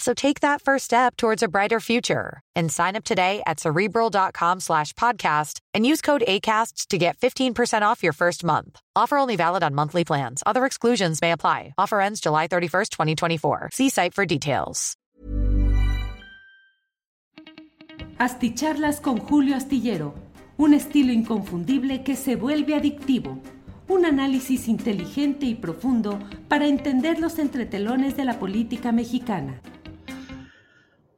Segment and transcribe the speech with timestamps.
[0.00, 4.60] So take that first step towards a brighter future and sign up today at cerebral.com
[4.60, 8.80] slash podcast and use code ACasts to get 15% off your first month.
[8.96, 10.42] Offer only valid on monthly plans.
[10.46, 11.74] Other exclusions may apply.
[11.76, 13.70] Offer ends July 31st, 2024.
[13.72, 14.96] See site for details.
[18.18, 20.14] Asticharlas con Julio Astillero,
[20.58, 23.38] un estilo inconfundible que se vuelve adictivo.
[23.88, 29.60] Un análisis inteligente y profundo para entender los entretelones de la política mexicana.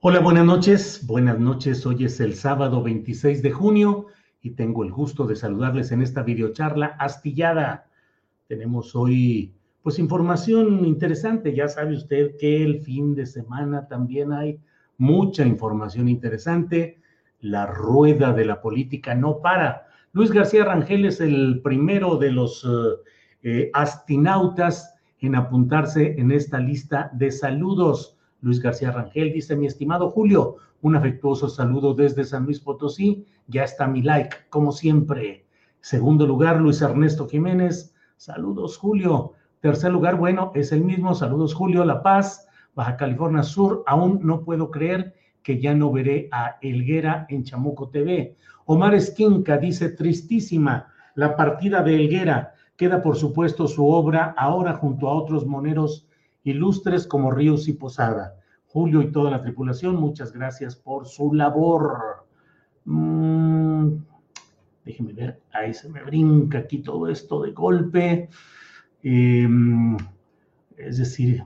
[0.05, 1.07] Hola, buenas noches.
[1.07, 1.87] Buenas noches.
[1.87, 4.07] Hoy es el sábado 26 de junio
[4.43, 7.87] y tengo el gusto de saludarles en esta videocharla astillada.
[8.49, 11.55] Tenemos hoy pues información interesante.
[11.55, 14.59] Ya sabe usted que el fin de semana también hay
[14.99, 16.99] mucha información interesante.
[17.39, 19.87] La rueda de la política no para.
[20.13, 22.69] Luis García Rangel es el primero de los
[23.45, 30.11] eh, astinautas en apuntarse en esta lista de saludos Luis García Rangel dice, mi estimado
[30.11, 35.47] Julio, un afectuoso saludo desde San Luis Potosí, ya está mi like, como siempre.
[35.81, 39.33] Segundo lugar, Luis Ernesto Jiménez, saludos Julio.
[39.61, 44.43] Tercer lugar, bueno, es el mismo, saludos Julio, La Paz, Baja California Sur, aún no
[44.43, 45.15] puedo creer
[45.45, 48.37] que ya no veré a Elguera en Chamuco TV.
[48.65, 55.09] Omar Esquinca dice, tristísima la partida de Elguera, queda por supuesto su obra ahora junto
[55.09, 56.09] a otros moneros
[56.45, 58.37] ilustres como Ríos y Posada.
[58.67, 62.27] Julio y toda la tripulación, muchas gracias por su labor.
[62.85, 63.97] Mm,
[64.85, 68.29] déjenme ver, ahí se me brinca aquí todo esto de golpe.
[69.03, 69.97] Em,
[70.77, 71.45] es decir,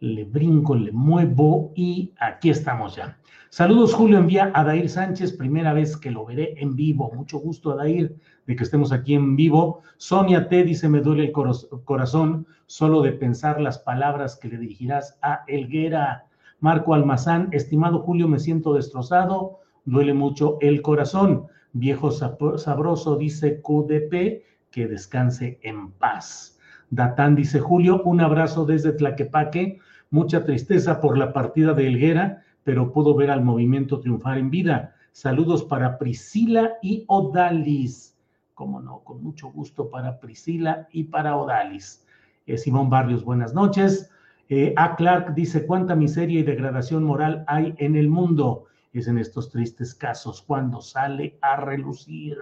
[0.00, 3.19] le brinco, le muevo y aquí estamos ya.
[3.52, 7.10] Saludos, Julio, envía a Dair Sánchez, primera vez que lo veré en vivo.
[7.12, 8.14] Mucho gusto, Dair,
[8.46, 9.82] de que estemos aquí en vivo.
[9.96, 15.18] Sonia T dice, me duele el corazón solo de pensar las palabras que le dirigirás
[15.20, 16.26] a Elguera.
[16.60, 21.46] Marco Almazán, estimado Julio, me siento destrozado, duele mucho el corazón.
[21.72, 26.56] Viejo sabroso, dice QDP, que descanse en paz.
[26.90, 32.92] Datán dice, Julio, un abrazo desde Tlaquepaque, mucha tristeza por la partida de Elguera pero
[32.92, 34.94] pudo ver al movimiento triunfar en vida.
[35.12, 38.16] Saludos para Priscila y Odalis.
[38.54, 42.06] Como no, con mucho gusto para Priscila y para Odalis.
[42.46, 44.10] Eh, Simón Barrios, buenas noches.
[44.48, 48.64] Eh, a Clark dice, ¿cuánta miseria y degradación moral hay en el mundo?
[48.92, 52.36] Es en estos tristes casos cuando sale a relucir.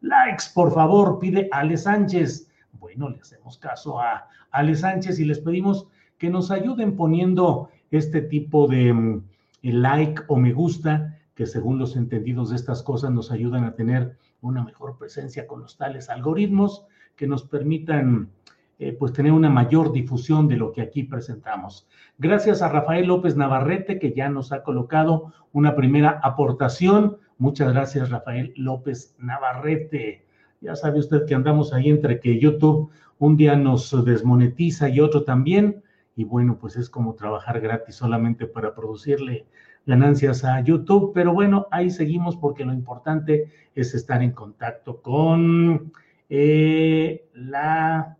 [0.00, 2.50] Likes, por favor, pide Ale Sánchez.
[2.72, 5.86] Bueno, le hacemos caso a Ale Sánchez y les pedimos
[6.18, 9.22] que nos ayuden poniendo este tipo de mm,
[9.64, 13.74] el like o me gusta, que según los entendidos de estas cosas nos ayudan a
[13.74, 16.86] tener una mejor presencia con los tales algoritmos
[17.16, 18.30] que nos permitan
[18.78, 21.88] eh, pues tener una mayor difusión de lo que aquí presentamos.
[22.18, 27.18] Gracias a Rafael López Navarrete que ya nos ha colocado una primera aportación.
[27.38, 30.26] Muchas gracias Rafael López Navarrete.
[30.60, 35.24] Ya sabe usted que andamos ahí entre que YouTube un día nos desmonetiza y otro
[35.24, 35.82] también
[36.16, 39.46] y bueno, pues es como trabajar gratis solamente para producirle
[39.86, 45.92] ganancias a YouTube, pero bueno, ahí seguimos porque lo importante es estar en contacto con
[46.28, 48.16] eh, la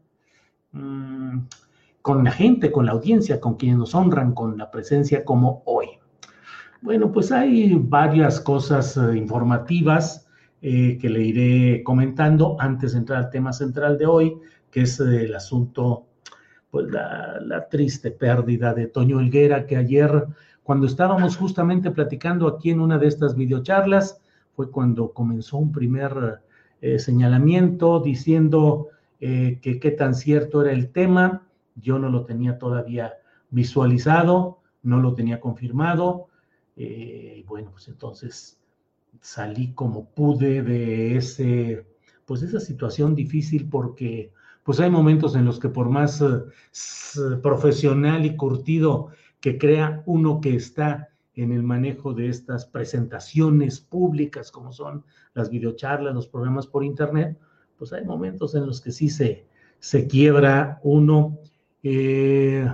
[0.72, 1.38] mm,
[2.02, 5.86] con la gente, con la audiencia, con quienes nos honran con la presencia como hoy.
[6.82, 10.28] Bueno, pues hay varias cosas eh, informativas
[10.60, 14.36] eh, que le iré comentando antes de entrar al tema central de hoy,
[14.70, 16.06] que es el asunto
[16.74, 20.26] pues la, la triste pérdida de Toño Elguera, que ayer,
[20.64, 24.20] cuando estábamos justamente platicando aquí en una de estas videocharlas,
[24.56, 26.40] fue cuando comenzó un primer
[26.80, 28.88] eh, señalamiento diciendo
[29.20, 31.46] eh, que qué tan cierto era el tema.
[31.76, 33.18] Yo no lo tenía todavía
[33.50, 36.26] visualizado, no lo tenía confirmado.
[36.76, 38.58] Eh, bueno, pues entonces
[39.20, 41.86] salí como pude de ese,
[42.26, 44.32] pues esa situación difícil porque
[44.64, 46.24] pues hay momentos en los que por más
[47.42, 54.50] profesional y curtido que crea uno que está en el manejo de estas presentaciones públicas
[54.50, 57.38] como son las videocharlas, los programas por internet,
[57.76, 59.46] pues hay momentos en los que sí se,
[59.80, 61.38] se quiebra uno.
[61.82, 62.66] Eh,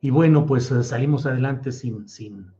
[0.00, 2.50] y bueno, pues salimos adelante sin, sin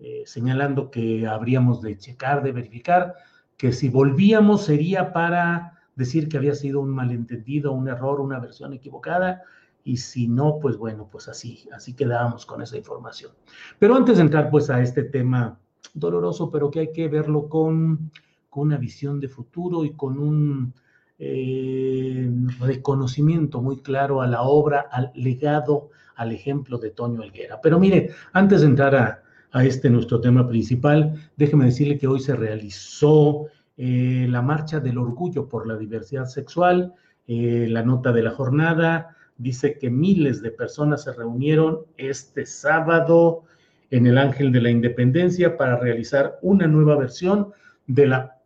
[0.00, 3.14] eh, señalando que habríamos de checar, de verificar,
[3.56, 8.72] que si volvíamos sería para decir que había sido un malentendido, un error, una versión
[8.72, 9.42] equivocada,
[9.82, 13.32] y si no, pues bueno, pues así, así quedábamos con esa información.
[13.78, 15.58] Pero antes de entrar pues a este tema
[15.94, 18.12] doloroso, pero que hay que verlo con,
[18.48, 20.72] con una visión de futuro y con un
[21.18, 22.30] eh,
[22.60, 27.60] reconocimiento muy claro a la obra, al legado, al ejemplo de Toño Elguera.
[27.60, 32.20] Pero mire, antes de entrar a, a este nuestro tema principal, déjeme decirle que hoy
[32.20, 33.46] se realizó
[33.78, 36.94] eh, la marcha del orgullo por la diversidad sexual,
[37.28, 43.44] eh, la nota de la jornada, dice que miles de personas se reunieron este sábado
[43.90, 47.52] en el Ángel de la Independencia para realizar una nueva versión
[47.86, 48.38] de la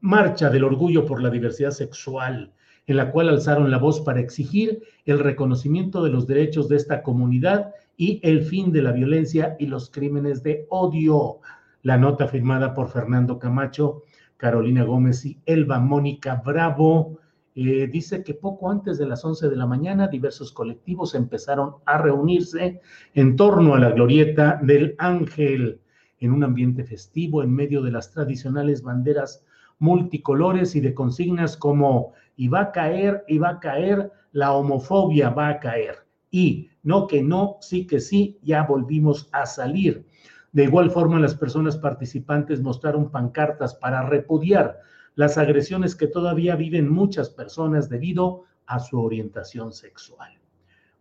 [0.00, 2.52] Marcha del Orgullo por la Diversidad Sexual,
[2.86, 7.02] en la cual alzaron la voz para exigir el reconocimiento de los derechos de esta
[7.02, 11.38] comunidad y el fin de la violencia y los crímenes de odio.
[11.82, 14.02] La nota firmada por Fernando Camacho,
[14.36, 17.18] Carolina Gómez y Elba Mónica Bravo
[17.54, 21.98] eh, dice que poco antes de las 11 de la mañana diversos colectivos empezaron a
[21.98, 22.80] reunirse
[23.14, 25.80] en torno a la glorieta del Ángel
[26.18, 29.44] en un ambiente festivo en medio de las tradicionales banderas
[29.78, 35.30] multicolores y de consignas como y va a caer, y va a caer, la homofobia
[35.30, 36.06] va a caer.
[36.30, 40.04] Y no que no, sí que sí, ya volvimos a salir.
[40.56, 44.80] De igual forma, las personas participantes mostraron pancartas para repudiar
[45.14, 50.30] las agresiones que todavía viven muchas personas debido a su orientación sexual.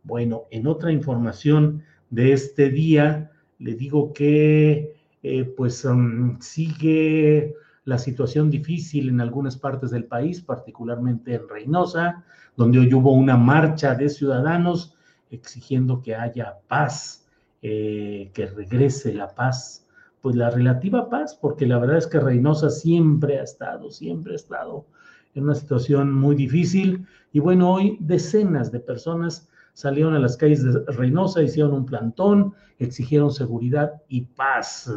[0.04, 7.56] Bueno, en otra información de este día, le digo que eh, pues um, sigue
[7.86, 12.25] la situación difícil en algunas partes del país, particularmente en Reynosa,
[12.58, 14.98] donde hoy hubo una marcha de ciudadanos
[15.31, 17.25] exigiendo que haya paz,
[17.67, 19.88] eh, que regrese la paz
[20.21, 24.35] pues la relativa paz, porque la verdad es que Reynosa siempre ha estado, siempre ha
[24.35, 24.85] estado
[25.33, 27.07] en una situación muy difícil.
[27.31, 32.53] Y bueno, hoy decenas de personas salieron a las calles de Reynosa, hicieron un plantón,
[32.77, 34.91] exigieron seguridad y paz.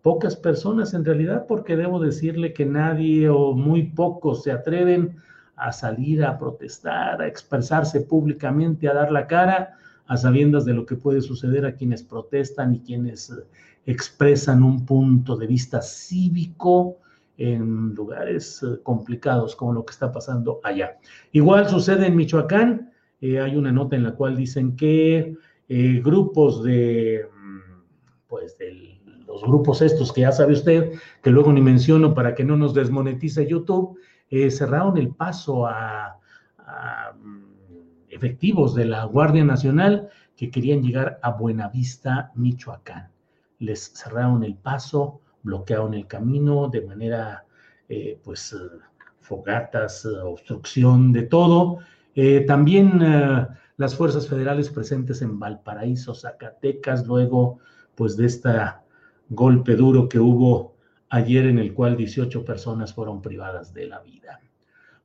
[0.00, 5.16] Pocas personas en realidad, porque debo decirle que nadie o muy pocos se atreven
[5.56, 9.76] a salir a protestar, a expresarse públicamente, a dar la cara,
[10.06, 13.32] a sabiendas de lo que puede suceder a quienes protestan y quienes
[13.86, 16.98] expresan un punto de vista cívico
[17.38, 20.98] en lugares eh, complicados como lo que está pasando allá.
[21.32, 25.36] Igual sucede en Michoacán, eh, hay una nota en la cual dicen que
[25.68, 27.80] eh, grupos de, mm,
[28.28, 30.92] pues, de los grupos estos que ya sabe usted,
[31.22, 33.98] que luego ni menciono para que no nos desmonetice YouTube,
[34.50, 36.18] cerraron el paso a,
[38.12, 43.12] efectivos de la Guardia Nacional que querían llegar a Buenavista, Michoacán
[43.62, 47.46] les cerraron el paso, bloquearon el camino de manera,
[47.88, 48.56] eh, pues, eh,
[49.20, 51.78] fogatas, eh, obstrucción de todo.
[52.46, 53.00] también
[53.78, 57.58] las fuerzas federales presentes en Valparaíso, Zacatecas, luego,
[57.94, 58.50] pues, de este
[59.30, 60.74] golpe duro que hubo
[61.08, 64.40] ayer en el cual 18 personas fueron privadas de la vida.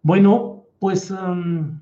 [0.02, 1.80] Bueno, pues um,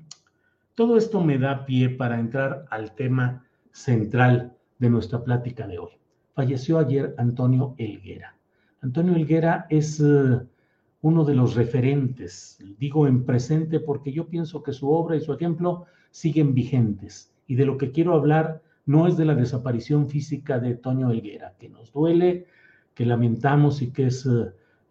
[0.76, 5.96] todo esto me da pie para entrar al tema central de nuestra plática de hoy
[6.36, 8.36] falleció ayer Antonio Elguera.
[8.82, 10.38] Antonio Elguera es eh,
[11.00, 15.32] uno de los referentes, digo en presente porque yo pienso que su obra y su
[15.32, 17.32] ejemplo siguen vigentes.
[17.46, 21.54] Y de lo que quiero hablar no es de la desaparición física de Antonio Elguera,
[21.58, 22.46] que nos duele,
[22.94, 24.28] que lamentamos y que es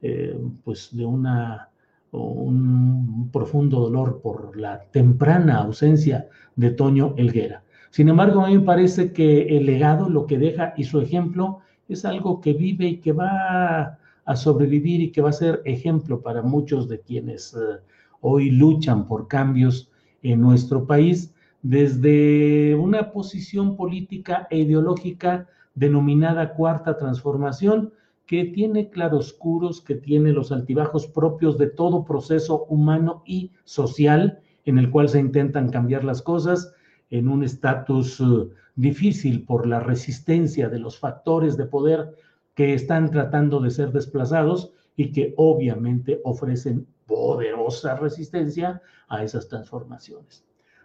[0.01, 1.69] eh, pues de una
[2.17, 7.63] un profundo dolor por la temprana ausencia de Toño Elguera.
[7.91, 11.59] Sin embargo, a mí me parece que el legado, lo que deja y su ejemplo
[11.87, 16.21] es algo que vive y que va a sobrevivir y que va a ser ejemplo
[16.21, 17.79] para muchos de quienes eh,
[18.21, 19.89] hoy luchan por cambios
[20.23, 27.93] en nuestro país, desde una posición política e ideológica denominada cuarta transformación,
[28.25, 34.79] que tiene claroscuros, que tiene los altibajos propios de todo proceso humano y social en
[34.79, 36.73] el cual se intentan cambiar las cosas
[37.09, 42.15] en un estatus eh, difícil por la resistencia de los factores de poder
[42.55, 50.43] que están tratando de ser desplazados y que obviamente ofrecen poderosa resistencia a esas transformaciones.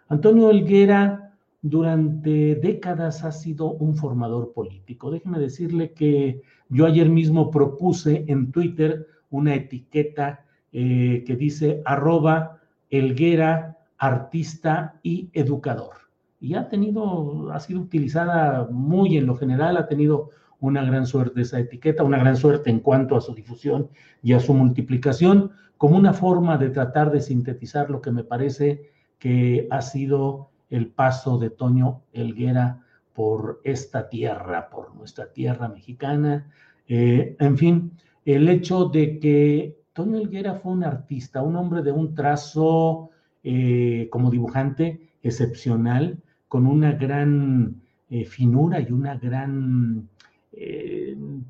[0.09, 1.30] Antonio Helguera
[1.61, 5.11] durante décadas ha sido un formador político.
[5.11, 12.59] Déjeme decirle que yo ayer mismo propuse en Twitter una etiqueta eh, que dice arroba
[12.89, 15.95] Helguera, artista y educador.
[16.39, 21.41] Y ha tenido, ha sido utilizada muy en lo general, ha tenido una gran suerte
[21.41, 23.89] esa etiqueta, una gran suerte en cuanto a su difusión
[24.23, 28.89] y a su multiplicación, como una forma de tratar de sintetizar lo que me parece
[29.19, 36.49] que ha sido el paso de Toño Elguera por esta tierra, por nuestra tierra mexicana.
[36.87, 37.91] Eh, en fin,
[38.25, 43.09] el hecho de que Toño Elguera fue un artista, un hombre de un trazo
[43.43, 50.09] eh, como dibujante excepcional, con una gran eh, finura y una gran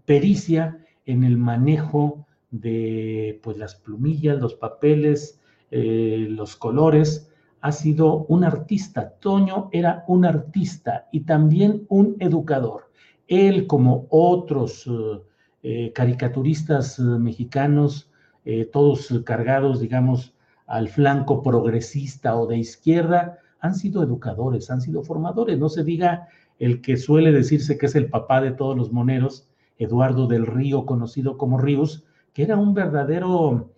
[0.06, 7.31] pericia en el manejo de pues, las plumillas, los papeles, los colores,
[7.62, 9.14] ha sido un artista.
[9.20, 12.92] Toño era un artista y también un educador.
[13.28, 15.22] Él, como otros eh,
[15.64, 18.08] eh, caricaturistas eh, mexicanos,
[18.74, 20.34] todos cargados, digamos,
[20.66, 25.60] al flanco progresista o de izquierda, han sido educadores, han sido formadores.
[25.60, 26.28] No se diga
[26.58, 30.88] el que suele decirse que es el papá de todos los moneros, Eduardo del Río,
[30.88, 32.04] conocido como Ríos,
[32.34, 33.70] que era un verdadero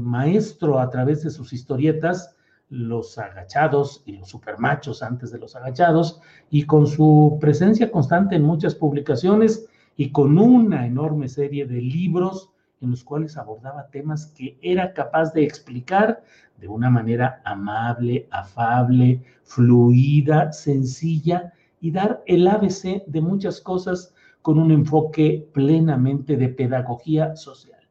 [0.00, 2.34] maestro a través de sus historietas,
[2.72, 8.44] los agachados y los supermachos antes de los agachados, y con su presencia constante en
[8.44, 12.50] muchas publicaciones y con una enorme serie de libros
[12.80, 16.24] en los cuales abordaba temas que era capaz de explicar
[16.58, 24.58] de una manera amable, afable, fluida, sencilla y dar el ABC de muchas cosas con
[24.58, 27.86] un enfoque plenamente de pedagogía social.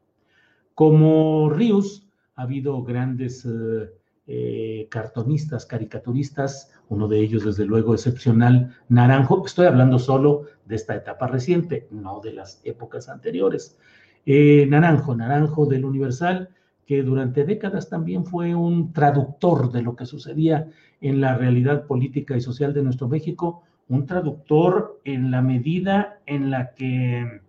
[0.74, 8.76] Como Rius, ha habido grandes eh, eh, cartonistas, caricaturistas, uno de ellos desde luego excepcional,
[8.88, 13.76] Naranjo, estoy hablando solo de esta etapa reciente, no de las épocas anteriores.
[14.24, 16.50] Eh, Naranjo, Naranjo del Universal,
[16.86, 20.68] que durante décadas también fue un traductor de lo que sucedía
[21.00, 26.50] en la realidad política y social de nuestro México, un traductor en la medida en
[26.50, 27.42] la que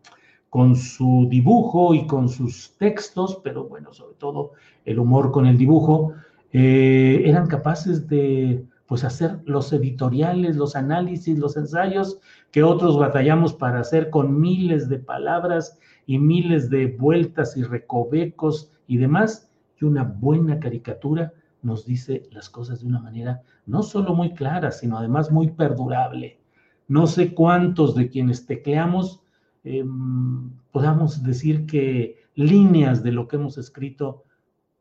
[0.50, 4.51] con su dibujo y con sus textos, pero bueno, sobre todo
[4.86, 6.13] el humor con el dibujo,
[6.53, 12.19] eh, eran capaces de pues hacer los editoriales, los análisis, los ensayos
[12.51, 18.72] que otros batallamos para hacer con miles de palabras y miles de vueltas y recovecos
[18.88, 19.50] y demás.
[19.81, 21.33] Y una buena caricatura
[21.63, 26.39] nos dice las cosas de una manera no solo muy clara, sino además muy perdurable.
[26.88, 29.24] No sé cuántos de quienes tecleamos
[29.63, 34.25] em, podamos decir que líneas de lo que hemos escrito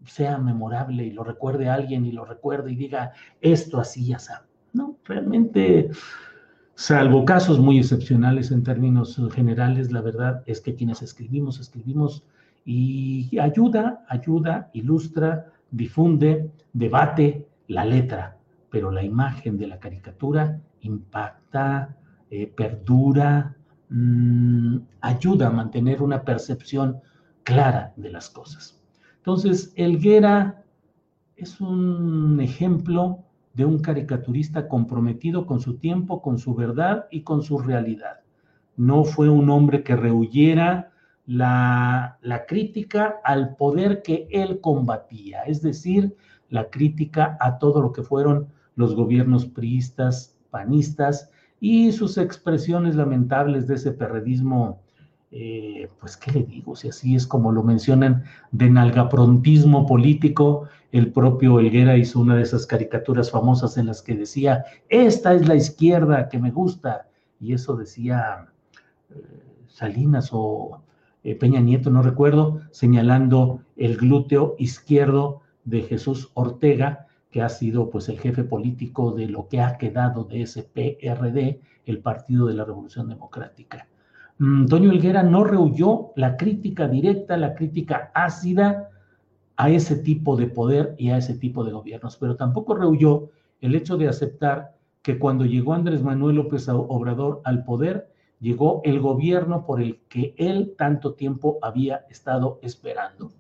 [0.06, 4.46] sea memorable y lo recuerde alguien y lo recuerde y diga esto así ya sabe.
[4.72, 5.90] No, realmente,
[6.74, 12.24] salvo casos muy excepcionales en términos generales, la verdad es que quienes escribimos, escribimos
[12.64, 18.36] y ayuda, ayuda, ilustra, difunde, debate la letra,
[18.70, 21.96] pero la imagen de la caricatura impacta,
[22.30, 23.56] eh, perdura,
[23.88, 27.00] mm, ayuda a mantener una percepción
[27.42, 28.81] clara de las cosas.
[29.22, 30.64] Entonces, Elguera
[31.36, 33.20] es un ejemplo
[33.54, 38.18] de un caricaturista comprometido con su tiempo, con su verdad y con su realidad.
[38.76, 40.90] No fue un hombre que rehuyera
[41.24, 46.16] la, la, crítica al poder que él combatía, es decir,
[46.48, 53.68] la crítica a todo lo que fueron los gobiernos priistas, panistas y sus expresiones lamentables
[53.68, 54.80] de ese perredismo
[55.34, 56.76] eh, pues, ¿qué le digo?
[56.76, 62.42] Si así es como lo mencionan, de nalgaprontismo político, el propio Helguera hizo una de
[62.42, 67.08] esas caricaturas famosas en las que decía, esta es la izquierda que me gusta,
[67.40, 68.48] y eso decía
[69.08, 69.14] eh,
[69.68, 70.82] Salinas o
[71.24, 77.88] eh, Peña Nieto, no recuerdo, señalando el glúteo izquierdo de Jesús Ortega, que ha sido
[77.88, 82.54] pues el jefe político de lo que ha quedado de ese PRD, el Partido de
[82.54, 83.88] la Revolución Democrática.
[84.42, 88.90] Mm, Helguera no rehuyó la crítica directa, la crítica ácida
[89.56, 93.30] a ese tipo de poder y a ese tipo de gobiernos, pero tampoco rehuyó
[93.60, 98.08] el hecho de aceptar que cuando llegó Andrés Manuel López Obrador al poder,
[98.40, 103.30] llegó el gobierno por el que él tanto tiempo había estado esperando.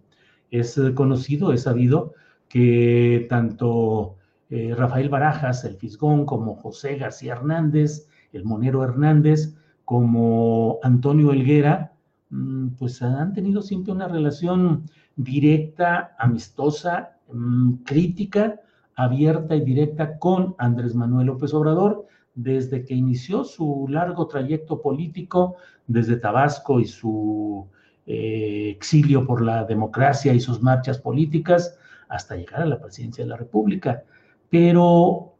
[0.52, 2.14] Es conocido, es sabido
[2.48, 4.18] que tanto
[4.50, 9.56] eh, Rafael Barajas, el Fisgón, como José García Hernández, el Monero Hernández,
[9.92, 11.92] como Antonio Helguera,
[12.30, 18.58] mm, pues han tenido siempre una relación directa, amistosa, mm, crítica,
[18.94, 25.56] abierta y directa con Andrés Manuel López Obrador desde que inició su largo trayecto político
[25.86, 27.66] desde Tabasco y su
[28.06, 31.76] eh, exilio por la democracia y sus marchas políticas
[32.08, 34.04] hasta llegar a la presidencia de la República.
[34.48, 35.34] Pero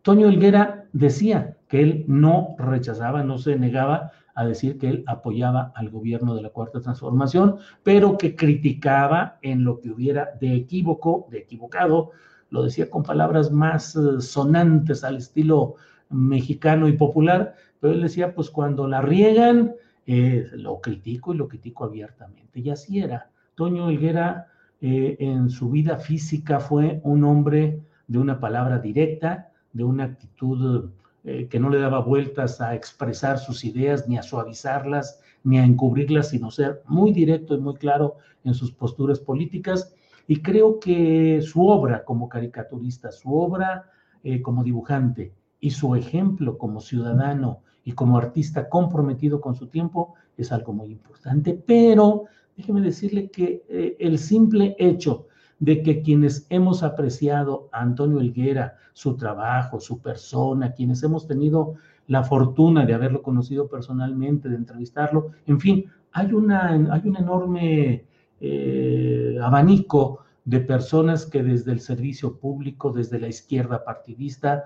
[0.00, 5.72] Toño Helguera decía que él no rechazaba, no se negaba a decir que él apoyaba
[5.74, 11.26] al gobierno de la Cuarta Transformación, pero que criticaba en lo que hubiera de equívoco,
[11.30, 12.12] de equivocado,
[12.50, 15.74] lo decía con palabras más eh, sonantes al estilo
[16.08, 19.74] mexicano y popular, pero él decía, pues cuando la riegan,
[20.06, 22.60] eh, lo critico y lo critico abiertamente.
[22.60, 23.30] Y así era.
[23.54, 24.46] Toño Helguera
[24.80, 30.90] eh, en su vida física fue un hombre de una palabra directa, de una actitud
[31.24, 36.30] que no le daba vueltas a expresar sus ideas, ni a suavizarlas, ni a encubrirlas,
[36.30, 39.94] sino ser muy directo y muy claro en sus posturas políticas
[40.28, 43.90] y creo que su obra como caricaturista, su obra
[44.22, 50.14] eh, como dibujante y su ejemplo como ciudadano y como artista comprometido con su tiempo
[50.36, 51.54] es algo muy importante.
[51.54, 55.27] Pero déjeme decirle que eh, el simple hecho
[55.58, 61.74] de que quienes hemos apreciado a Antonio Elguera, su trabajo, su persona, quienes hemos tenido
[62.06, 68.04] la fortuna de haberlo conocido personalmente, de entrevistarlo, en fin, hay, una, hay un enorme
[68.40, 74.64] eh, abanico de personas que desde el servicio público, desde la izquierda partidista,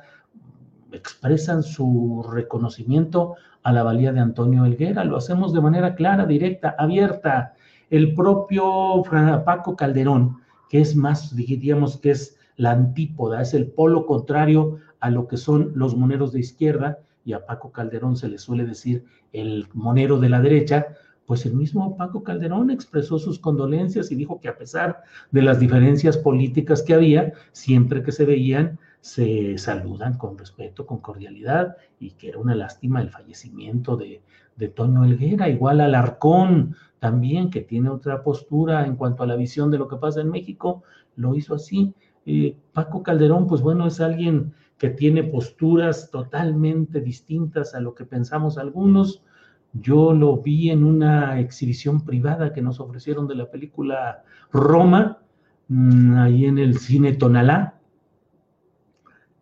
[0.93, 5.05] expresan su reconocimiento a la valía de Antonio Helguera.
[5.05, 7.55] Lo hacemos de manera clara, directa, abierta.
[7.91, 9.03] El propio
[9.45, 10.39] Paco Calderón,
[10.73, 15.37] que es más, diríamos que es la antípoda, es el polo contrario a lo que
[15.37, 19.05] son los moneros de izquierda, y a Paco Calderón se le suele decir
[19.35, 20.87] el monero de la derecha,
[21.27, 25.61] pues el mismo Paco Calderón expresó sus condolencias y dijo que a pesar de las
[25.61, 32.13] diferencias políticas que había, siempre que se veían, se saludan con respeto, con cordialidad, y
[32.13, 34.23] que era una lástima el fallecimiento de,
[34.57, 39.73] de Toño Helguera, igual Alarcón también, que tiene otra postura en cuanto a la visión
[39.73, 40.85] de lo que pasa en México,
[41.17, 41.93] lo hizo así.
[42.25, 48.05] Eh, Paco Calderón, pues bueno, es alguien que tiene posturas totalmente distintas a lo que
[48.05, 49.25] pensamos algunos,
[49.73, 55.19] yo lo vi en una exhibición privada que nos ofrecieron de la película Roma,
[55.67, 57.81] mm, ahí en el cine Tonalá.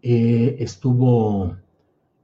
[0.00, 1.56] Eh, estuvo,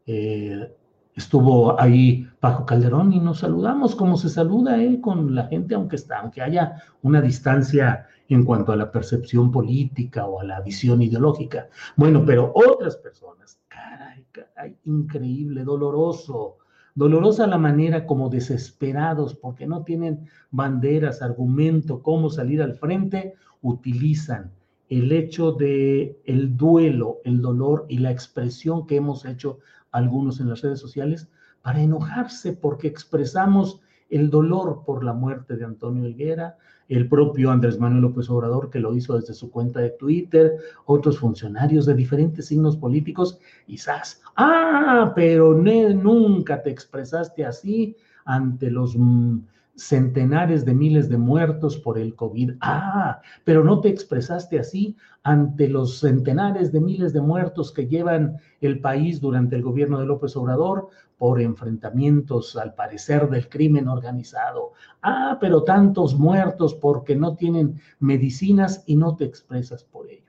[0.06, 0.74] eh,
[1.14, 5.96] estuvo ahí Paco Calderón y nos saludamos como se saluda eh, con la gente, aunque,
[5.96, 11.02] está, aunque haya una distancia en cuanto a la percepción política o a la visión
[11.02, 11.66] ideológica.
[11.96, 16.58] Bueno, pero otras personas, caray, caray, increíble, doloroso,
[16.94, 24.52] dolorosa la manera como desesperados porque no tienen banderas, argumento, cómo salir al frente, utilizan
[24.88, 29.58] el hecho de el duelo, el dolor y la expresión que hemos hecho
[29.90, 31.28] algunos en las redes sociales
[31.66, 36.56] para enojarse porque expresamos el dolor por la muerte de Antonio Higuera,
[36.88, 41.18] el propio Andrés Manuel López Obrador, que lo hizo desde su cuenta de Twitter, otros
[41.18, 49.38] funcionarios de diferentes signos políticos, quizás, ah, pero nunca te expresaste así ante los mm,
[49.76, 52.52] centenares de miles de muertos por el COVID.
[52.60, 58.38] Ah, pero no te expresaste así ante los centenares de miles de muertos que llevan
[58.60, 64.72] el país durante el gobierno de López Obrador por enfrentamientos, al parecer, del crimen organizado.
[65.02, 70.25] Ah, pero tantos muertos porque no tienen medicinas y no te expresas por ello.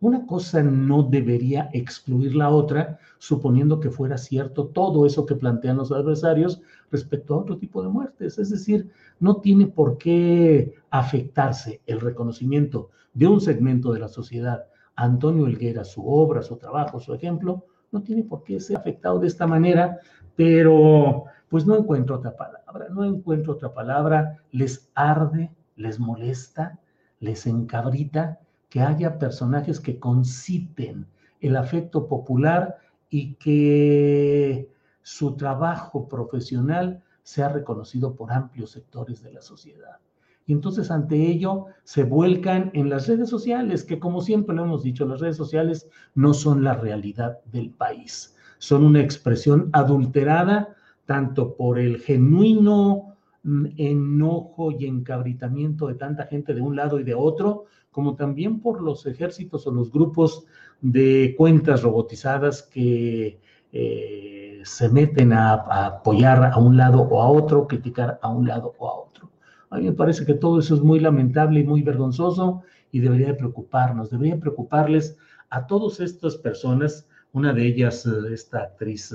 [0.00, 5.78] Una cosa no debería excluir la otra, suponiendo que fuera cierto todo eso que plantean
[5.78, 6.60] los adversarios
[6.92, 8.38] respecto a otro tipo de muertes.
[8.38, 14.66] Es decir, no tiene por qué afectarse el reconocimiento de un segmento de la sociedad.
[14.94, 19.26] Antonio Helguera, su obra, su trabajo, su ejemplo, no tiene por qué ser afectado de
[19.26, 19.98] esta manera,
[20.36, 26.78] pero pues no encuentro otra palabra, no encuentro otra palabra, les arde, les molesta,
[27.18, 31.06] les encabrita que haya personajes que conciten
[31.40, 32.78] el afecto popular
[33.10, 34.68] y que
[35.02, 39.98] su trabajo profesional sea reconocido por amplios sectores de la sociedad.
[40.46, 44.82] y entonces ante ello se vuelcan en las redes sociales, que como siempre lo hemos
[44.82, 51.54] dicho, las redes sociales no son la realidad del país, son una expresión adulterada tanto
[51.54, 57.14] por el genuino mm, enojo y encabritamiento de tanta gente de un lado y de
[57.14, 57.64] otro,
[57.98, 60.46] como también por los ejércitos o los grupos
[60.80, 63.40] de cuentas robotizadas que
[63.72, 65.54] eh, se meten a,
[65.86, 69.32] apoyar a un lado o a otro, criticar a un lado o a otro.
[69.70, 73.36] A mí me parece que todo eso es muy lamentable y muy vergonzoso y debería
[73.36, 75.16] preocuparnos, debería preocuparles
[75.50, 79.12] a todas estas personas, una de ellas, eh, esta actriz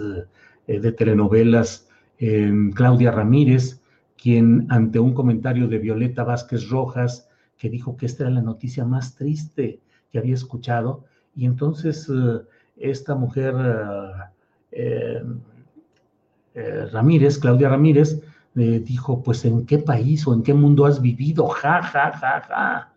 [0.68, 1.88] eh, de telenovelas,
[2.76, 3.82] Claudia Ramírez,
[4.22, 8.86] quien ante un comentario de Violeta Vázquez Rojas, que dijo que esta era la noticia
[8.86, 9.80] más triste
[10.12, 12.10] que había escuchado, y entonces
[12.78, 13.56] esta mujer
[14.72, 15.24] eh,
[16.56, 18.22] eh, Ramírez, Claudia Ramírez,
[18.56, 22.94] dijo, pues en qué país o en qué mundo has vivido, ja, ja, ja, ja.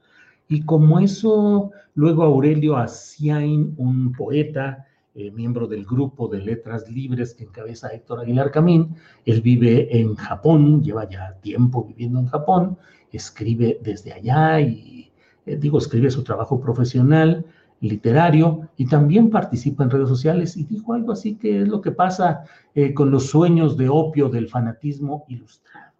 [0.48, 4.85] Y como eso, luego Aurelio Asiain, un poeta,
[5.16, 10.14] eh, miembro del grupo de letras libres que encabeza Héctor Aguilar Camín, él vive en
[10.14, 12.76] Japón, lleva ya tiempo viviendo en Japón,
[13.10, 15.10] escribe desde allá y,
[15.46, 17.46] digo, escribe su trabajo profesional,
[17.80, 21.92] literario y también participa en redes sociales y dijo algo así que es lo que
[21.92, 25.92] pasa eh, con los sueños de opio del fanatismo ilustrado.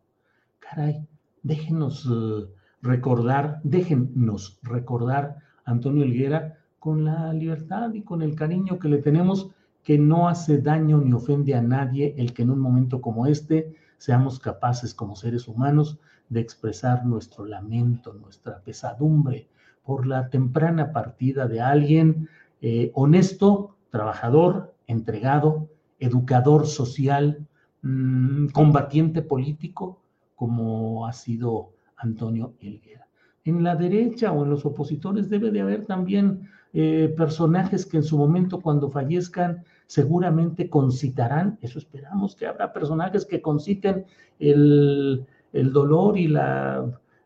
[0.58, 1.06] Caray,
[1.42, 2.46] déjenos eh,
[2.82, 9.50] recordar, déjenos recordar Antonio Elguera con la libertad y con el cariño que le tenemos,
[9.82, 13.74] que no hace daño ni ofende a nadie el que en un momento como este
[13.98, 19.48] seamos capaces como seres humanos de expresar nuestro lamento, nuestra pesadumbre,
[19.84, 22.28] por la temprana partida de alguien
[22.60, 25.68] eh, honesto, trabajador, entregado,
[26.00, 27.46] educador social,
[27.82, 30.02] mm, combatiente político,
[30.34, 33.06] como ha sido Antonio Elguera.
[33.44, 38.02] En la derecha o en los opositores debe de haber también eh, personajes que en
[38.02, 44.04] su momento cuando fallezcan seguramente concitarán, eso esperamos, que habrá personajes que conciten
[44.38, 46.84] el, el dolor y la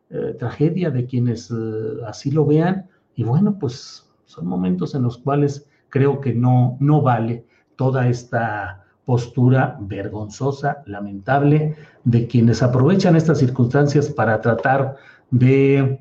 [0.08, 1.54] eh, tragedia de quienes eh,
[2.06, 2.86] así lo vean.
[3.16, 8.84] Y bueno, pues son momentos en los cuales creo que no, no vale toda esta
[9.04, 14.94] postura vergonzosa, lamentable, de quienes aprovechan estas circunstancias para tratar
[15.32, 15.98] de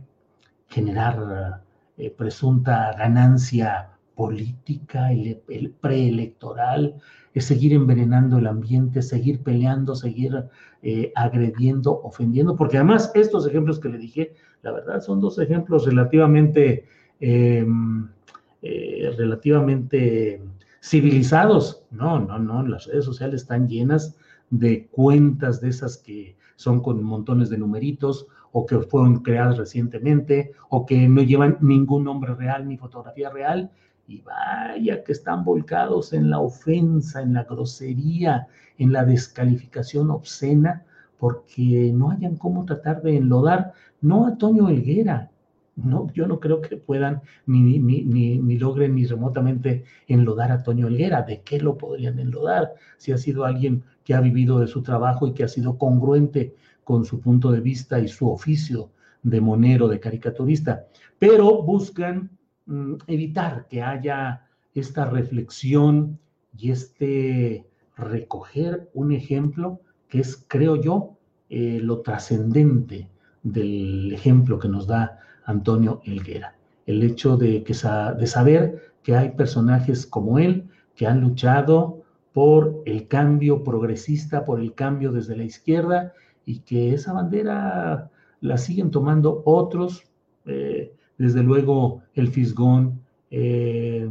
[0.68, 1.64] generar
[2.00, 6.96] eh, presunta ganancia política, el, el preelectoral,
[7.34, 10.46] es seguir envenenando el ambiente, seguir peleando, seguir
[10.82, 15.86] eh, agrediendo, ofendiendo, porque además estos ejemplos que le dije, la verdad son dos ejemplos
[15.86, 16.86] relativamente,
[17.20, 18.08] em,
[18.62, 20.42] eh, relativamente
[20.82, 21.84] civilizados.
[21.92, 24.16] No, no, no, las redes sociales están llenas
[24.50, 30.52] de cuentas de esas que son con montones de numeritos o que fueron creadas recientemente
[30.70, 33.72] o que no llevan ningún nombre real ni fotografía real
[34.08, 38.48] y vaya que están volcados en la ofensa, en la grosería,
[38.80, 40.84] en la descalificación obscena,
[41.20, 45.30] porque no hayan cómo tratar de enlodar, no a Toño Helguera,
[45.76, 50.64] no, yo no creo que puedan ni, ni, ni, ni, logren ni remotamente enlodar a
[50.64, 51.22] Toño Helguera.
[51.22, 52.74] ¿De qué lo podrían enlodar?
[52.98, 56.56] Si ha sido alguien que ha vivido de su trabajo y que ha sido congruente
[56.84, 58.89] con su punto de vista y su oficio
[59.22, 60.88] de monero, de caricaturista.
[61.19, 62.32] Pero buscan
[62.69, 64.45] Mm, evitar que haya
[64.76, 66.19] esta reflexión
[66.56, 67.65] y este
[67.98, 71.17] recoger un ejemplo que es, creo yo,
[71.50, 73.10] eh, lo trascendente
[73.41, 76.56] del ejemplo que nos da Antonio Elguera.
[76.86, 81.99] El hecho de, que de saber que hay personajes como él que han luchado
[82.39, 86.13] por el cambio progresista, por el cambio desde la izquierda
[86.45, 90.06] y que esa bandera la siguen tomando otros.
[90.45, 94.10] Eh, desde luego el Fisgón, eh,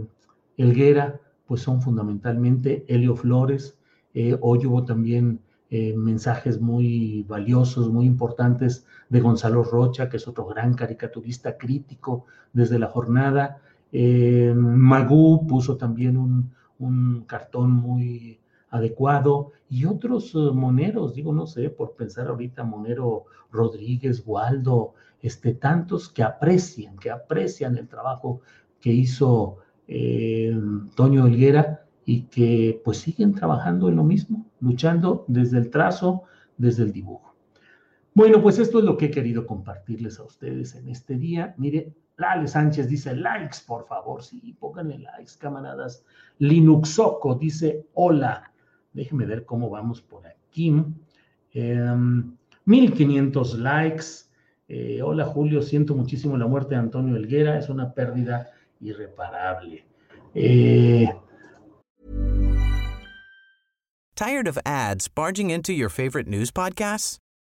[0.58, 3.78] Elguera, pues son fundamentalmente Helio Flores.
[4.12, 10.28] Eh, hoy hubo también eh, mensajes muy valiosos, muy importantes de Gonzalo Rocha, que es
[10.28, 13.62] otro gran caricaturista crítico desde la jornada.
[13.90, 21.94] Magú puso también un, un cartón muy adecuado y otros moneros, digo, no sé, por
[21.94, 28.40] pensar ahorita, Monero Rodríguez, Waldo, este, tantos que aprecian, que aprecian el trabajo
[28.80, 30.56] que hizo eh,
[30.94, 36.22] Toño Helguera y que pues siguen trabajando en lo mismo, luchando desde el trazo,
[36.56, 37.27] desde el dibujo.
[38.14, 41.54] Bueno, pues esto es lo que he querido compartirles a ustedes en este día.
[41.56, 46.04] Mire, Lale Sánchez dice likes, por favor, sí, pónganle likes, camaradas.
[46.38, 48.52] Linuxoco dice hola.
[48.92, 50.74] Déjenme ver cómo vamos por aquí.
[51.52, 54.04] 1500 em, likes.
[54.68, 59.84] Eh, hola Julio, siento muchísimo la muerte de Antonio Elguera, es una pérdida irreparable.
[60.34, 61.08] Eh...
[64.14, 67.18] Tired of ads barging into your favorite news podcasts?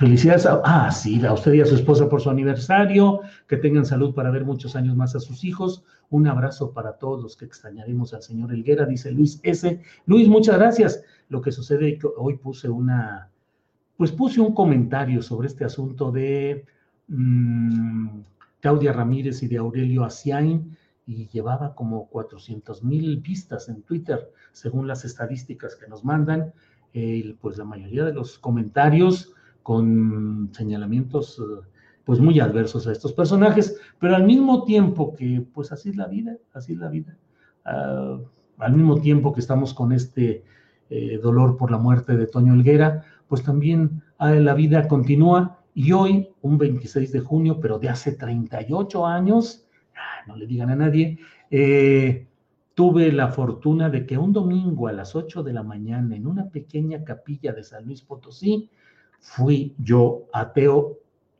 [0.00, 3.20] Felicidades a, ah, sí, a usted y a su esposa por su aniversario.
[3.46, 5.84] Que tengan salud para ver muchos años más a sus hijos.
[6.08, 9.78] Un abrazo para todos los que extrañaremos al señor Elguera, dice Luis S.
[10.06, 11.04] Luis, muchas gracias.
[11.28, 13.28] Lo que sucede es que hoy puse una,
[13.98, 16.64] pues puse un comentario sobre este asunto de
[17.08, 18.20] mmm,
[18.60, 24.86] Claudia Ramírez y de Aurelio Asiain y llevaba como 400 mil vistas en Twitter, según
[24.86, 26.54] las estadísticas que nos mandan.
[26.94, 31.66] Eh, pues la mayoría de los comentarios con señalamientos eh,
[32.04, 36.06] pues muy adversos a estos personajes, pero al mismo tiempo que pues así es la
[36.06, 37.16] vida, así es la vida.
[37.66, 38.24] Uh,
[38.58, 40.44] al mismo tiempo que estamos con este
[40.90, 45.92] eh, dolor por la muerte de Toño Elguera, pues también ah, la vida continúa y
[45.92, 50.76] hoy, un 26 de junio, pero de hace 38 años, ah, no le digan a
[50.76, 51.18] nadie,
[51.50, 52.26] eh,
[52.74, 56.48] tuve la fortuna de que un domingo a las 8 de la mañana en una
[56.50, 58.68] pequeña capilla de San Luis Potosí,
[59.20, 60.98] fui yo ateo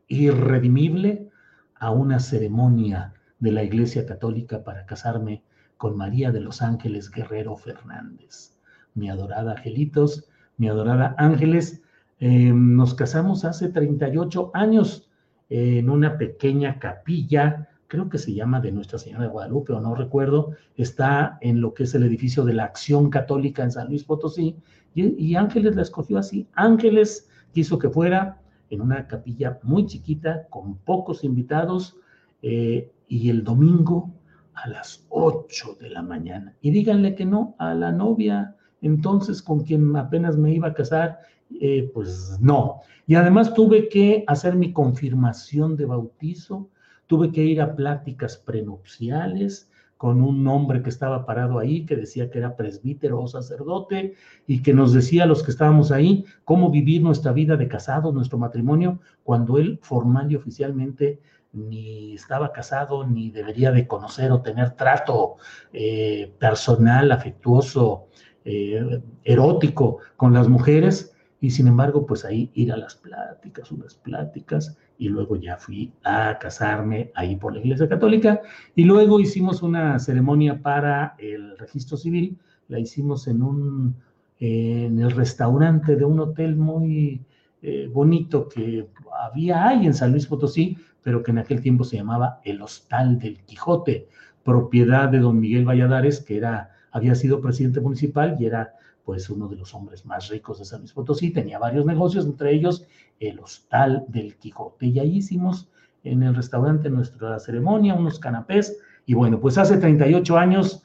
[0.09, 1.29] irredimible
[1.77, 5.43] a una ceremonia de la Iglesia Católica para casarme
[5.77, 8.59] con María de los Ángeles Guerrero Fernández.
[8.95, 11.83] Mi adorada Angelitos, mi adorada Ángeles,
[12.19, 15.11] eh, nos casamos hace 38 años
[15.49, 19.95] en una pequeña capilla, creo que se llama de Nuestra Señora de Guadalupe, o no
[19.95, 24.05] recuerdo, está en lo que es el edificio de la Acción Católica en San Luis
[24.05, 24.57] Potosí,
[24.95, 26.47] y, Ángeles la escogió así.
[26.55, 31.97] Ángeles quiso que fuera en una capilla muy chiquita, con pocos invitados,
[32.43, 34.11] eh, y el domingo
[34.55, 36.55] a las 8 de la mañana.
[36.61, 41.21] Y díganle que no a la novia, entonces con quien apenas me iba a casar,
[41.61, 42.81] eh, pues no.
[43.07, 46.69] Y además tuve que hacer mi confirmación de bautizo,
[47.07, 49.70] tuve que ir a pláticas prenupciales
[50.01, 54.15] con un hombre que estaba parado ahí, que decía que era presbítero o sacerdote,
[54.47, 58.11] y que nos decía a los que estábamos ahí cómo vivir nuestra vida de casado,
[58.11, 61.21] nuestro matrimonio, cuando él formal y oficialmente
[61.53, 65.37] ni estaba casado, ni debería de conocer o tener trato
[65.71, 68.07] eh, personal, afectuoso,
[68.47, 73.97] eh, erótico con las mujeres, y sin embargo, pues ahí ir a las pláticas, unas
[73.97, 78.43] pláticas, y luego ya fui a casarme ahí por la Iglesia Católica,
[78.77, 82.37] y luego hicimos una ceremonia para el registro civil,
[82.69, 83.97] la hicimos en un,
[84.39, 87.23] en el restaurante de un hotel muy
[87.63, 88.89] eh, bonito que
[89.25, 93.19] había ahí en San Luis Potosí, pero que en aquel tiempo se llamaba el Hostal
[93.19, 94.07] del Quijote,
[94.45, 98.75] propiedad de don Miguel Valladares, que era, había sido presidente municipal y era
[99.11, 102.55] pues uno de los hombres más ricos de San Luis Potosí, tenía varios negocios, entre
[102.55, 102.87] ellos
[103.19, 104.87] el Hostal del Quijote.
[104.87, 105.69] Y ahí hicimos
[106.05, 110.85] en el restaurante nuestra ceremonia, unos canapés, y bueno, pues hace 38 años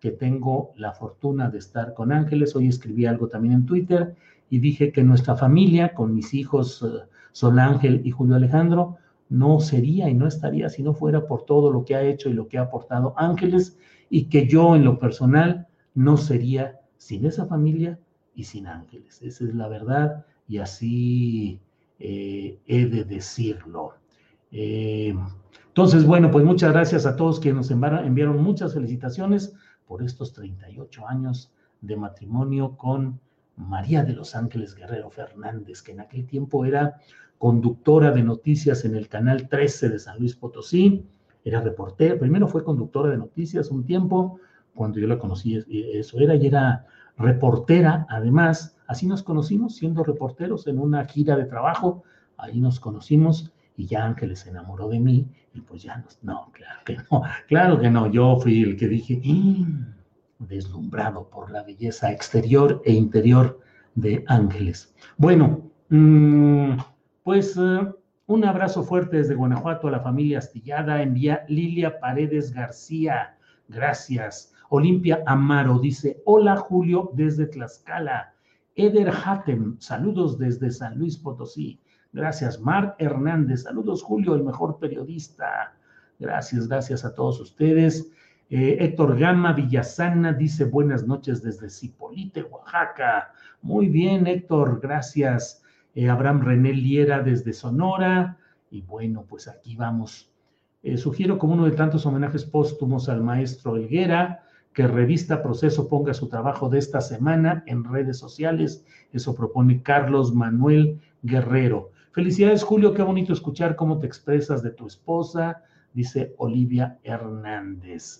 [0.00, 4.14] que tengo la fortuna de estar con Ángeles, hoy escribí algo también en Twitter
[4.48, 7.00] y dije que nuestra familia, con mis hijos uh,
[7.32, 8.96] Sol Ángel y Julio Alejandro,
[9.28, 12.32] no sería y no estaría si no fuera por todo lo que ha hecho y
[12.32, 17.46] lo que ha aportado Ángeles, y que yo en lo personal no sería sin esa
[17.46, 17.98] familia
[18.34, 19.20] y sin ángeles.
[19.22, 21.60] Esa es la verdad y así
[21.98, 23.94] eh, he de decirlo.
[24.52, 25.14] Eh,
[25.68, 29.54] entonces, bueno, pues muchas gracias a todos que nos enviaron muchas felicitaciones
[29.86, 33.20] por estos 38 años de matrimonio con
[33.56, 37.00] María de los Ángeles Guerrero Fernández, que en aquel tiempo era
[37.38, 41.04] conductora de noticias en el canal 13 de San Luis Potosí,
[41.44, 44.40] era reportera, primero fue conductora de noticias un tiempo,
[44.76, 46.86] cuando yo la conocí, eso era, y era
[47.16, 52.04] reportera, además, así nos conocimos, siendo reporteros en una gira de trabajo,
[52.36, 56.50] ahí nos conocimos y ya Ángeles se enamoró de mí y pues ya nos, no,
[56.52, 59.94] claro que no, claro que no, yo fui el que dije, mm,
[60.38, 63.60] deslumbrado por la belleza exterior e interior
[63.94, 64.94] de Ángeles.
[65.16, 66.72] Bueno, mm,
[67.22, 67.80] pues eh,
[68.28, 71.00] un abrazo fuerte desde Guanajuato a la familia Astillada.
[71.00, 73.36] Envía Lilia Paredes García.
[73.68, 74.52] Gracias.
[74.70, 78.34] Olimpia Amaro dice, hola Julio desde Tlaxcala.
[78.74, 81.80] Eder Hatem, saludos desde San Luis Potosí.
[82.12, 82.60] Gracias.
[82.60, 85.74] Mark Hernández, saludos Julio, el mejor periodista.
[86.18, 88.10] Gracias, gracias a todos ustedes.
[88.48, 93.32] Eh, Héctor Gama Villasana dice buenas noches desde Cipolite, Oaxaca.
[93.62, 95.62] Muy bien, Héctor, gracias.
[95.94, 98.38] Eh, Abraham René Liera desde Sonora.
[98.70, 100.30] Y bueno, pues aquí vamos.
[100.82, 104.42] Eh, sugiero como uno de tantos homenajes póstumos al maestro Helguera
[104.76, 108.84] que Revista Proceso ponga su trabajo de esta semana en redes sociales.
[109.10, 111.92] Eso propone Carlos Manuel Guerrero.
[112.12, 112.92] Felicidades, Julio.
[112.92, 115.62] Qué bonito escuchar cómo te expresas de tu esposa,
[115.94, 118.18] dice Olivia Hernández.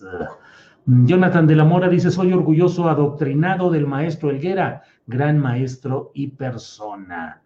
[0.87, 7.39] Jonathan de la Mora dice, soy orgulloso adoctrinado del maestro Helguera, gran maestro y persona.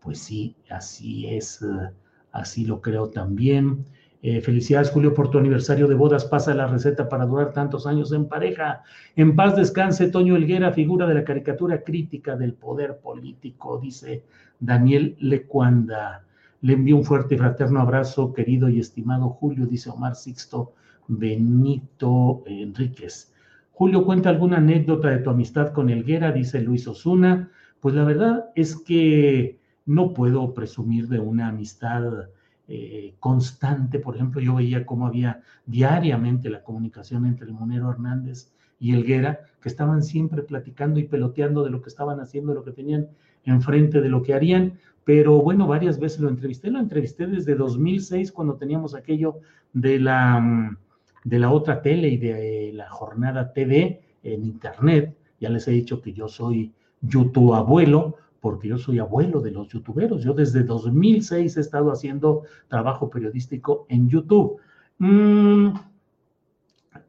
[0.00, 1.64] Pues sí, así es,
[2.30, 3.86] así lo creo también.
[4.22, 6.26] Eh, felicidades, Julio, por tu aniversario de bodas.
[6.26, 8.82] Pasa la receta para durar tantos años en pareja.
[9.16, 14.24] En paz descanse, Toño Helguera, figura de la caricatura crítica del poder político, dice
[14.58, 16.24] Daniel Lecuanda.
[16.60, 20.74] Le envío un fuerte y fraterno abrazo, querido y estimado Julio, dice Omar Sixto
[21.08, 23.32] Benito Enríquez.
[23.72, 27.50] Julio, cuenta alguna anécdota de tu amistad con Helguera, dice Luis Osuna.
[27.80, 32.28] Pues la verdad es que no puedo presumir de una amistad
[32.72, 33.98] eh, constante.
[33.98, 39.40] Por ejemplo, yo veía cómo había diariamente la comunicación entre el Monero Hernández y Elguera,
[39.60, 43.08] que estaban siempre platicando y peloteando de lo que estaban haciendo, de lo que tenían
[43.44, 44.74] enfrente, de lo que harían.
[45.02, 46.70] Pero bueno, varias veces lo entrevisté.
[46.70, 49.40] Lo entrevisté desde 2006, cuando teníamos aquello
[49.72, 50.78] de la,
[51.24, 55.16] de la otra tele y de la jornada TV en Internet.
[55.40, 59.68] Ya les he dicho que yo soy YouTube abuelo, porque yo soy abuelo de los
[59.68, 60.22] youtuberos.
[60.22, 64.60] Yo desde 2006 he estado haciendo trabajo periodístico en YouTube.
[64.98, 65.74] Mm,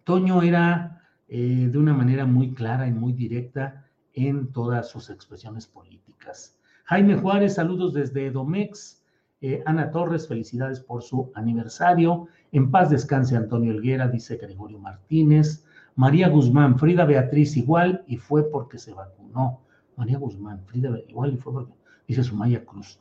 [0.03, 5.67] Toño era eh, de una manera muy clara y muy directa en todas sus expresiones
[5.67, 6.59] políticas.
[6.85, 9.01] Jaime Juárez, saludos desde Domex.
[9.39, 12.27] Eh, Ana Torres, felicidades por su aniversario.
[12.51, 15.65] En paz descanse Antonio Elguera, dice Gregorio Martínez.
[15.95, 19.61] María Guzmán, Frida Beatriz igual y fue porque se vacunó.
[19.95, 21.73] María Guzmán, Frida, igual y fue porque,
[22.07, 22.99] dice Sumaya Cruz,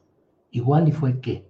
[0.51, 1.47] igual y fue qué.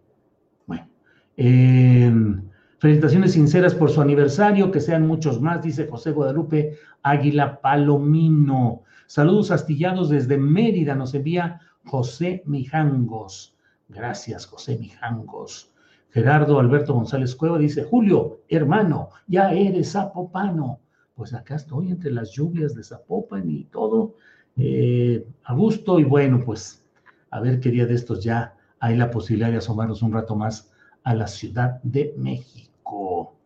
[0.66, 0.88] Bueno,
[1.36, 2.42] em,
[2.78, 8.82] felicitaciones sinceras por su aniversario, que sean muchos más, dice José Guadalupe Águila Palomino.
[9.06, 13.56] Saludos astillados desde Mérida, nos envía José Mijangos.
[13.88, 15.72] Gracias, José Mijangos.
[16.10, 20.80] Gerardo Alberto González Cueva dice, Julio, hermano, ya eres zapopano.
[21.14, 24.14] Pues acá estoy entre las lluvias de Zapopan y todo,
[24.62, 26.84] eh, a gusto y bueno, pues
[27.30, 30.70] a ver qué día de estos ya hay la posibilidad de asomarnos un rato más
[31.02, 33.36] a la Ciudad de México.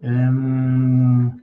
[0.00, 1.40] Em,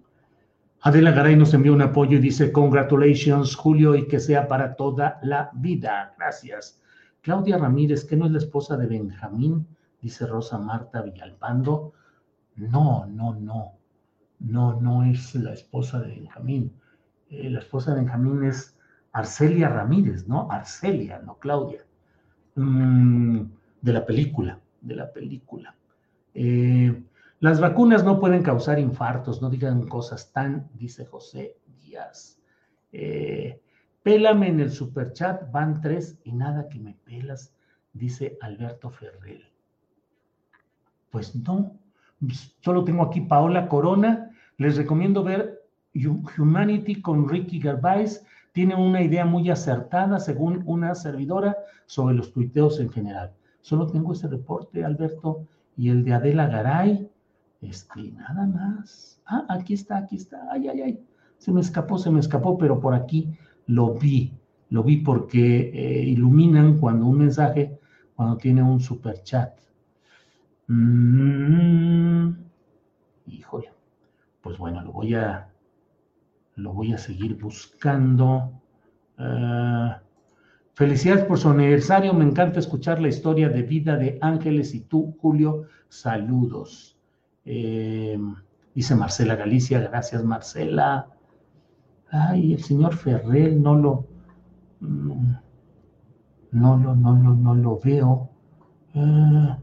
[0.82, 5.20] Adela Garay nos envió un apoyo y dice, congratulations Julio y que sea para toda
[5.24, 6.14] la vida.
[6.18, 6.82] Gracias.
[7.22, 9.66] Claudia Ramírez, que no es la esposa de Benjamín,
[10.02, 11.94] dice Rosa Marta Villalpando.
[12.58, 13.78] No, no, no.
[14.40, 16.74] No, no es la esposa de Benjamín.
[17.30, 18.76] Eh, la esposa de Benjamín es
[19.14, 20.52] Arcelia Ramírez, ¿no?
[20.52, 21.86] Arcelia, no Claudia.
[22.56, 23.42] Mm,
[23.82, 25.76] de la película, de la película.
[26.34, 27.04] Eh,
[27.40, 32.40] las vacunas no pueden causar infartos, no digan cosas tan, dice José Díaz.
[32.92, 33.60] Eh,
[34.02, 37.54] pélame en el superchat, van tres y nada que me pelas,
[37.92, 39.46] dice Alberto Ferrell.
[41.12, 41.78] Pues no,
[42.62, 44.32] solo tengo aquí Paola Corona.
[44.58, 45.62] Les recomiendo ver
[46.38, 52.80] Humanity con Ricky Gervais tiene una idea muy acertada, según una servidora, sobre los tuiteos
[52.80, 53.34] en general.
[53.62, 57.10] Solo tengo ese reporte, Alberto, y el de Adela Garay,
[57.62, 59.22] este, nada más.
[59.26, 60.48] Ah, aquí está, aquí está.
[60.52, 61.06] Ay, ay, ay.
[61.40, 63.36] Se me escapó, se me escapó, pero por aquí
[63.66, 64.34] lo vi.
[64.70, 67.80] Lo vi porque eh, iluminan cuando un mensaje,
[68.16, 69.58] cuando tiene un super chat.
[70.68, 72.34] Mm,
[73.28, 73.72] híjole.
[74.42, 75.53] Pues bueno, lo voy a,
[76.56, 78.52] lo voy a seguir buscando.
[79.18, 80.02] Ah,
[80.74, 82.14] felicidades por su aniversario.
[82.14, 85.64] Me encanta escuchar la historia de vida de Ángeles y tú, Julio.
[85.90, 86.98] Saludos.
[87.46, 88.20] Eh,
[88.74, 89.80] dice Marcela Galicia.
[89.80, 91.08] Gracias, Marcela.
[92.10, 94.08] Ay, el señor Ferrer no lo.
[94.80, 95.34] Mm,
[96.52, 98.30] no lo, no lo, no lo veo.
[98.94, 99.58] Ah,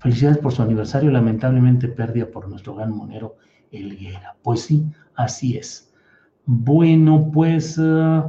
[0.00, 1.10] felicidades por su aniversario.
[1.10, 3.36] Lamentablemente pérdida por nuestro gran monero
[3.72, 4.36] Elguera.
[4.42, 5.92] Pues sí, así es.
[6.44, 8.22] Bueno, pues eh,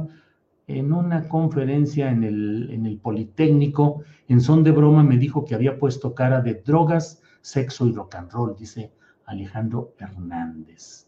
[0.66, 5.54] en una conferencia en el, en el Politécnico, en son de broma me dijo que
[5.54, 8.92] había puesto cara de drogas, sexo y rock and roll, dice
[9.26, 11.06] Alejandro Hernández.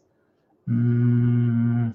[0.66, 1.90] Mm,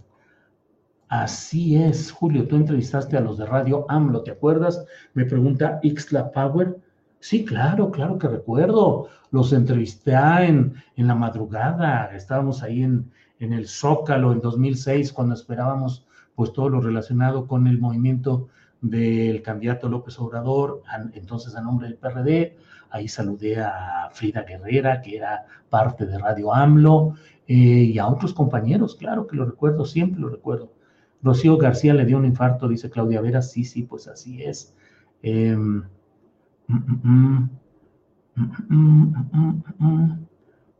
[1.09, 4.85] así es, Julio, tú entrevistaste a los de Radio AMLO, ¿te acuerdas?
[5.13, 6.77] Me pregunta Ixla Power.
[7.21, 9.07] Sí, claro, claro que recuerdo.
[9.29, 13.09] Los entrevisté en, en la madrugada, estábamos ahí en,
[13.39, 16.05] en el Zócalo en 2006 cuando esperábamos
[16.35, 18.49] pues todo lo relacionado con el movimiento
[18.81, 20.81] del candidato López Obrador,
[21.13, 22.57] entonces a nombre del PRD.
[22.89, 27.13] Ahí saludé a Frida Guerrera, que era parte de Radio AMLO,
[27.47, 30.73] eh, y a otros compañeros, claro que lo recuerdo, siempre lo recuerdo.
[31.21, 34.73] Rocío García le dio un infarto, dice Claudia Vera, sí, sí, pues así es.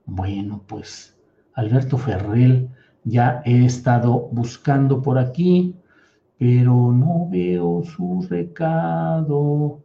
[0.06, 1.20] Bueno, pues
[1.54, 2.70] Alberto Ferrell,
[3.04, 5.76] ya he estado buscando por aquí,
[6.38, 9.84] pero no veo su recado,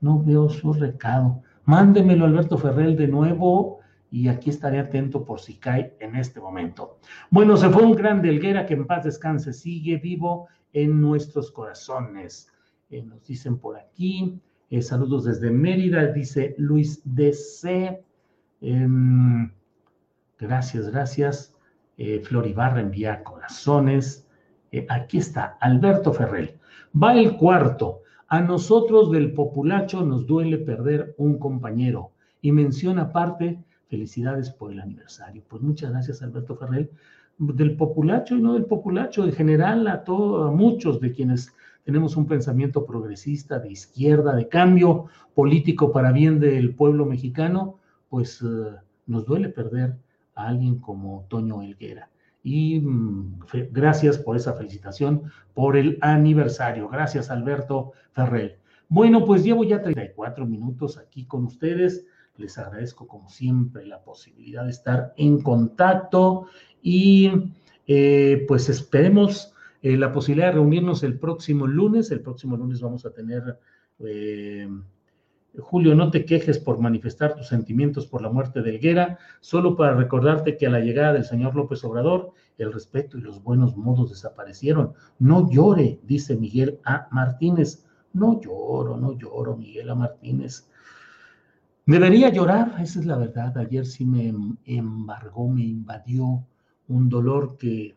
[0.00, 1.42] no veo su recado.
[1.64, 3.82] Mándemelo, Alberto Ferrell, de nuevo
[4.12, 6.98] y aquí estaré atento por si cae en este momento.
[7.30, 12.52] Bueno, se fue un gran Delguera que en paz descanse, sigue vivo en nuestros corazones.
[12.90, 14.38] Eh, nos dicen por aquí,
[14.72, 18.02] eh, saludos desde Mérida, dice Luis DC.
[18.62, 19.52] Em,
[20.38, 21.54] gracias, gracias.
[21.98, 24.26] Eh, Flor Ibarra envía corazones.
[24.70, 26.54] Eh, aquí está, Alberto Ferrell.
[27.00, 28.00] Va el cuarto.
[28.28, 32.12] A nosotros del populacho nos duele perder un compañero.
[32.40, 35.42] Y menciona aparte, felicidades por el aniversario.
[35.48, 36.88] Pues muchas gracias, Alberto Ferrell.
[37.36, 41.52] Del populacho y no del populacho, en general a, todos, a muchos de quienes
[41.84, 47.78] tenemos un pensamiento progresista, de izquierda, de cambio político para bien del pueblo mexicano,
[48.08, 48.76] pues eh,
[49.06, 49.96] nos duele perder
[50.34, 52.08] a alguien como Toño Elguera.
[52.44, 55.24] Y mm, gracias por esa felicitación,
[55.54, 56.88] por el aniversario.
[56.88, 58.58] Gracias, Alberto Ferrer.
[58.88, 62.04] Bueno, pues llevo ya 34 minutos aquí con ustedes.
[62.36, 66.46] Les agradezco, como siempre, la posibilidad de estar en contacto
[66.82, 67.30] y
[67.86, 69.51] eh, pues esperemos
[69.82, 72.10] eh, la posibilidad de reunirnos el próximo lunes.
[72.10, 73.58] El próximo lunes vamos a tener
[73.98, 74.68] eh,
[75.58, 79.94] Julio, no te quejes por manifestar tus sentimientos por la muerte de Helguera, solo para
[79.94, 84.10] recordarte que a la llegada del señor López Obrador, el respeto y los buenos modos
[84.10, 84.94] desaparecieron.
[85.18, 87.08] No llore, dice Miguel A.
[87.10, 87.84] Martínez.
[88.14, 89.94] No lloro, no lloro, Miguel A.
[89.94, 90.68] Martínez.
[91.84, 93.56] Debería llorar, esa es la verdad.
[93.58, 94.32] Ayer sí me
[94.64, 96.46] embargó, me invadió
[96.88, 97.94] un dolor que,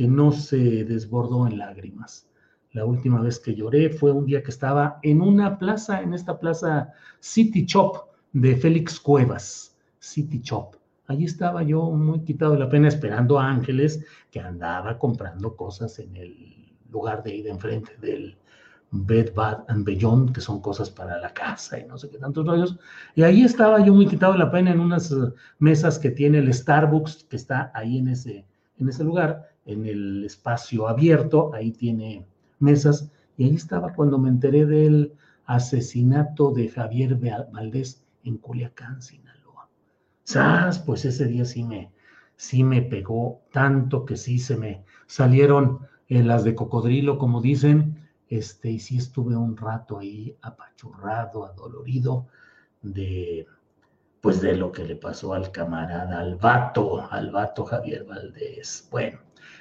[0.00, 2.26] que no se desbordó en lágrimas.
[2.72, 6.38] La última vez que lloré fue un día que estaba en una plaza, en esta
[6.38, 10.74] plaza City Shop de Félix Cuevas, City Shop.
[11.06, 15.98] Allí estaba yo muy quitado de la pena esperando a Ángeles que andaba comprando cosas
[15.98, 18.38] en el lugar de ir de enfrente del
[18.92, 22.46] Bed Bath and Beyond, que son cosas para la casa y no sé qué tantos
[22.46, 22.78] rollos.
[23.14, 25.14] Y ahí estaba yo muy quitado de la pena en unas
[25.58, 28.46] mesas que tiene el Starbucks, que está ahí en ese,
[28.78, 31.52] en ese lugar, en el espacio abierto.
[31.54, 32.26] Ahí tiene
[32.58, 35.14] mesas, y ahí estaba cuando me enteré del
[35.46, 37.16] asesinato de Javier
[37.50, 39.68] Valdés en Culiacán, Sinaloa.
[40.24, 40.78] ¿Sabes?
[40.78, 41.90] Pues ese día sí me,
[42.36, 48.08] sí me pegó tanto que sí se me salieron en las de cocodrilo, como dicen,
[48.28, 52.26] este, y sí estuve un rato ahí apachurrado, adolorido
[52.82, 53.46] de,
[54.20, 58.88] pues de lo que le pasó al camarada, al vato, al vato Javier Valdés.
[58.90, 59.18] Bueno,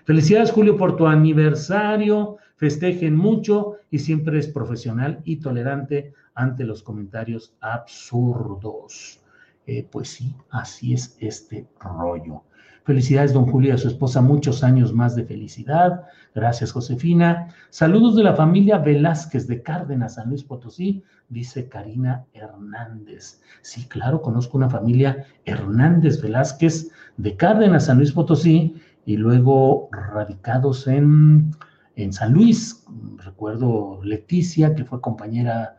[0.09, 6.81] felicidades Julio por tu aniversario, festejen mucho y siempre es profesional y tolerante ante los
[6.81, 9.21] comentarios absurdos.
[9.67, 12.41] Eh, pues sí, así es este rollo.
[12.85, 16.05] Felicidades, don Julio, a su esposa, muchos años más de felicidad.
[16.33, 17.53] Gracias, Josefina.
[17.69, 23.41] Saludos de la familia Velázquez de Cárdenas, San Luis Potosí, dice Karina Hernández.
[23.61, 30.87] Sí, claro, conozco una familia Hernández Velázquez de Cárdenas, San Luis Potosí, y luego radicados
[30.87, 31.51] en
[31.99, 32.85] en San Luis.
[33.17, 35.75] Recuerdo Leticia, que fue compañera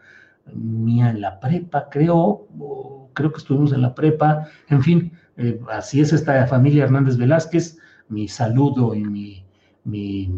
[0.55, 2.49] mía en la prepa, creo,
[3.15, 7.79] creo que estuvimos en la prepa, en fin, eh, así es esta familia Hernández Velázquez,
[8.09, 9.45] mi saludo y mi,
[9.85, 10.33] mi,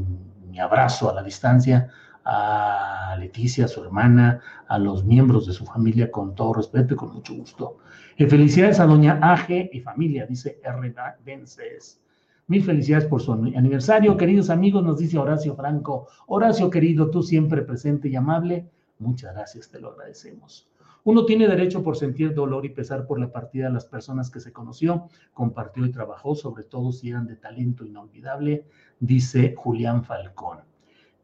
[0.60, 1.88] abrazo a la distancia
[2.24, 7.14] a Leticia, su hermana, a los miembros de su familia con todo respeto y con
[7.14, 7.78] mucho gusto.
[8.16, 10.94] Eh, felicidades a doña Aje y familia, dice R.
[11.24, 12.00] Vences.
[12.49, 16.09] Mil felicidades por su aniversario, queridos amigos, nos dice Horacio Franco.
[16.26, 18.68] Horacio, querido, tú siempre presente y amable.
[18.99, 20.68] Muchas gracias, te lo agradecemos.
[21.05, 24.38] Uno tiene derecho por sentir dolor y pesar por la partida de las personas que
[24.38, 28.66] se conoció, compartió y trabajó, sobre todo si eran de talento inolvidable,
[29.01, 30.61] dice Julián Falcón.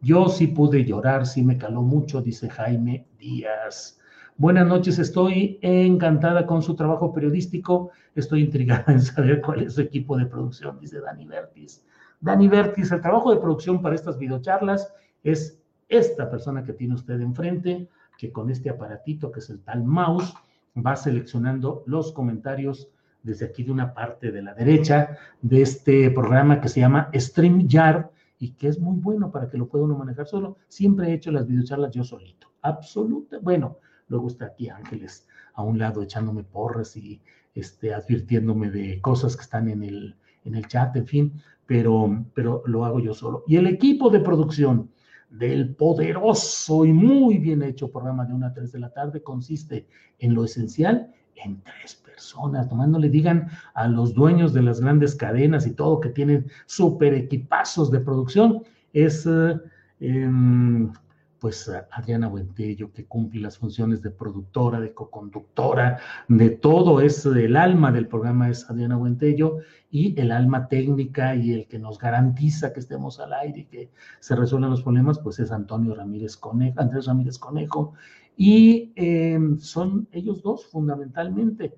[0.01, 4.01] Yo sí pude llorar, sí me caló mucho, dice Jaime Díaz.
[4.41, 7.91] Buenas noches, estoy encantada con su trabajo periodístico.
[8.15, 11.85] Estoy intrigada en saber cuál es su equipo de producción, dice Dani Vertis.
[12.21, 17.21] Dani Vertis, el trabajo de producción para estas videocharlas es esta persona que tiene usted
[17.21, 20.33] enfrente, que con este aparatito que es el tal mouse
[20.77, 22.93] va seleccionando los comentarios
[23.25, 28.07] desde aquí de una parte de la derecha de este programa que se llama StreamYard
[28.39, 30.59] y que es muy bueno para que lo pueda uno manejar solo.
[30.69, 33.41] Siempre he hecho las videocharlas yo solito, absoluta.
[33.43, 33.79] Bueno,
[34.09, 37.21] luego está aquí Ángeles a un lado echándome porras y
[37.55, 41.33] este, advirtiéndome de cosas que están en el, en el chat, en fin,
[41.67, 43.45] pero, pero lo hago yo solo.
[43.47, 44.91] Y el equipo de producción
[45.31, 49.87] del poderoso y muy bien hecho programa de 1 a 3 de la tarde consiste
[50.19, 51.13] en lo esencial
[51.45, 55.73] en tres personas, nomás no le digan a los dueños de las grandes cadenas y
[55.73, 59.57] todo que tienen super equipazos de producción, es eh,
[60.01, 60.93] em,
[61.41, 67.57] pues Adriana Buentello, que cumple las funciones de productora, de coconductora, de todo, es el
[67.57, 69.59] alma del programa es Adriana Buentello,
[69.91, 73.91] y el alma técnica y el que nos garantiza que estemos al aire y que
[74.21, 77.95] se resuelvan los problemas, pues es Antonio Ramírez Conejo, Andrés Ramírez Conejo,
[78.37, 81.75] y em, son ellos dos fundamentalmente.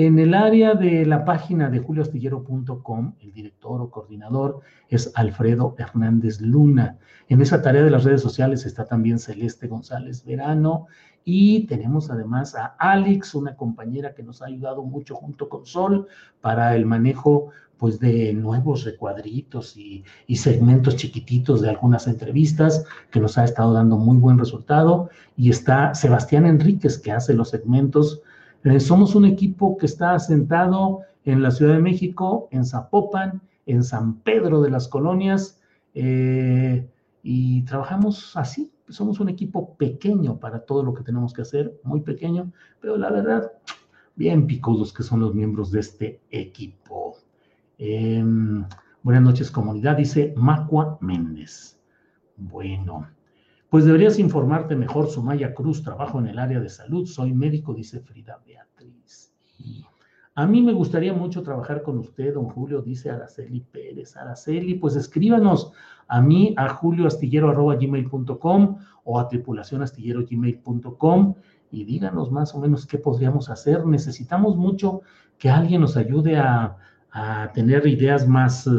[0.00, 6.40] En el área de la página de julioastillero.com, el director o coordinador es Alfredo Hernández
[6.40, 6.98] Luna.
[7.28, 10.86] En esa tarea de las redes sociales está también Celeste González Verano
[11.24, 16.06] y tenemos además a Alex, una compañera que nos ha ayudado mucho junto con Sol
[16.40, 23.18] para el manejo pues de nuevos recuadritos y, y, segmentos chiquititos de algunas entrevistas que
[23.18, 25.10] nos ha estado dando muy buen resultado.
[25.36, 28.22] Y está Sebastián Enríquez que hace los segmentos
[28.64, 33.84] eh, somos un equipo que está asentado en la Ciudad de México, en Zapopan, en
[33.84, 35.60] San Pedro de las Colonias,
[35.94, 36.88] eh,
[37.22, 38.72] y trabajamos así.
[38.88, 43.10] Somos un equipo pequeño para todo lo que tenemos que hacer, muy pequeño, pero la
[43.10, 43.52] verdad,
[44.16, 47.16] bien picudos que son los miembros de este equipo.
[47.76, 48.64] Em,
[49.02, 51.78] buenas noches, comunidad, dice Macua Méndez.
[52.36, 53.06] Bueno,
[53.70, 58.00] pues deberías informarte mejor, Sumaya Cruz, trabajo en el área de salud, soy médico, dice
[58.00, 59.34] Frida Beatriz.
[60.34, 64.16] a mí me gustaría mucho trabajar con usted, don Julio, dice Araceli Pérez.
[64.16, 65.72] Araceli, pues escríbanos
[66.06, 71.34] a mí, a julioastillero.gmail.com o a tripulacionastillero.gmail.com
[71.70, 73.84] y díganos más o menos qué podríamos hacer.
[73.84, 75.02] Necesitamos mucho
[75.38, 76.76] que alguien nos ayude a,
[77.52, 78.70] tener ideas más, eh,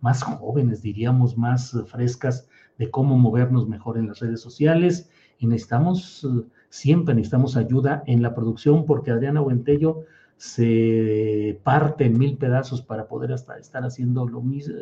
[0.00, 2.48] más jóvenes, diríamos, más eh, frescas
[2.78, 8.22] de cómo movernos mejor en las redes sociales y necesitamos, eh, siempre necesitamos ayuda en
[8.22, 10.04] la producción porque Adriana Buentello
[10.36, 14.74] se parte en mil pedazos para poder hasta estar haciendo lo mismo,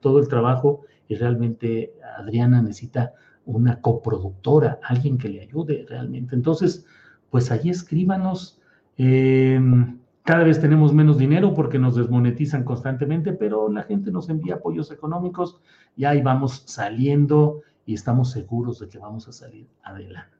[0.00, 3.14] todo el trabajo y realmente Adriana necesita
[3.46, 6.34] una coproductora, alguien que le ayude realmente.
[6.34, 6.84] Entonces,
[7.30, 8.60] pues allí escríbanos.
[8.98, 14.56] Em, cada vez tenemos menos dinero porque nos desmonetizan constantemente, pero la gente nos envía
[14.56, 15.60] apoyos económicos
[15.96, 20.36] y ahí vamos saliendo y estamos seguros de que vamos a salir adelante.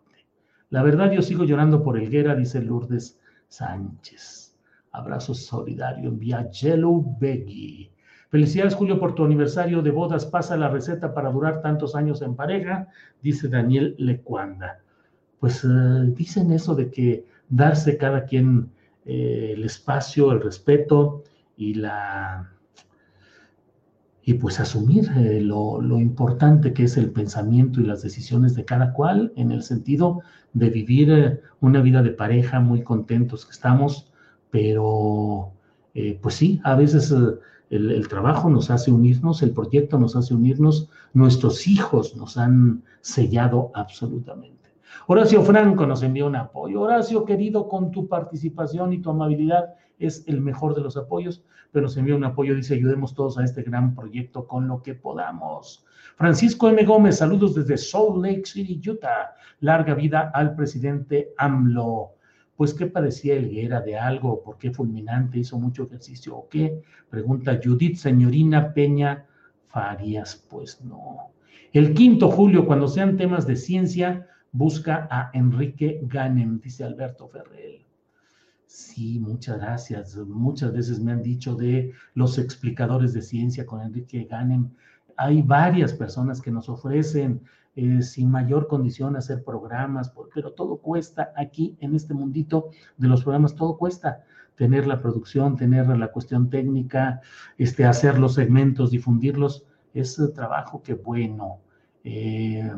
[0.70, 4.56] La verdad, yo sigo llorando por Elguera, dice Lourdes Sánchez.
[4.90, 7.88] Abrazo solidario, envía Yellow Beggy.
[8.28, 10.26] Felicidades, Julio, por tu aniversario de bodas.
[10.26, 12.88] Pasa la receta para durar tantos años en pareja,
[13.22, 14.80] dice Daniel Lecuanda.
[15.38, 15.68] Pues eh,
[16.16, 18.72] dicen eso de que darse cada quien
[19.06, 21.22] eh, el espacio, el respeto
[21.56, 22.52] y la
[24.28, 28.92] y pues asumir eh, lo, importante que es el pensamiento y las decisiones de cada
[28.92, 34.12] cual en el sentido de vivir eh, una vida de pareja muy contentos que estamos,
[34.50, 35.52] pero
[36.20, 37.14] pues sí, a veces
[37.70, 43.70] el, trabajo nos hace unirnos, el proyecto nos hace unirnos, nuestros hijos nos han sellado
[43.74, 44.55] absolutamente.
[45.06, 46.82] Horacio Franco nos envía un apoyo.
[46.82, 51.42] Horacio, querido, con tu participación y tu amabilidad es el mejor de los apoyos,
[51.72, 54.94] pero nos envía un apoyo, dice, ayudemos todos a este gran proyecto con lo que
[54.94, 55.84] podamos.
[56.16, 56.84] Francisco M.
[56.84, 59.34] Gómez, saludos desde Salt Lake City, Utah.
[59.60, 62.12] Larga vida al presidente AMLO.
[62.56, 64.42] Pues, ¿qué parecía Elguera de algo?
[64.42, 65.38] ¿Por qué fulminante?
[65.38, 66.82] ¿Hizo mucho ejercicio o qué?
[67.10, 69.26] Pregunta Judith, señorina Peña
[69.68, 70.42] Farías.
[70.48, 71.30] Pues no.
[71.72, 74.26] El quinto julio, cuando sean temas de ciencia,
[74.56, 77.84] busca a Enrique Ganem, dice Alberto Ferrer.
[78.66, 80.16] Sí, muchas gracias.
[80.16, 84.70] Muchas veces me han dicho de los explicadores de ciencia con Enrique Ganem.
[85.16, 87.42] Hay varias personas que nos ofrecen
[87.76, 93.22] eh, sin mayor condición hacer programas, pero todo cuesta aquí en este mundito de los
[93.22, 94.24] programas, todo cuesta
[94.56, 97.20] tener la producción, tener la cuestión técnica,
[97.58, 101.60] este, hacer los segmentos, difundirlos, es trabajo que bueno,
[102.02, 102.70] eh,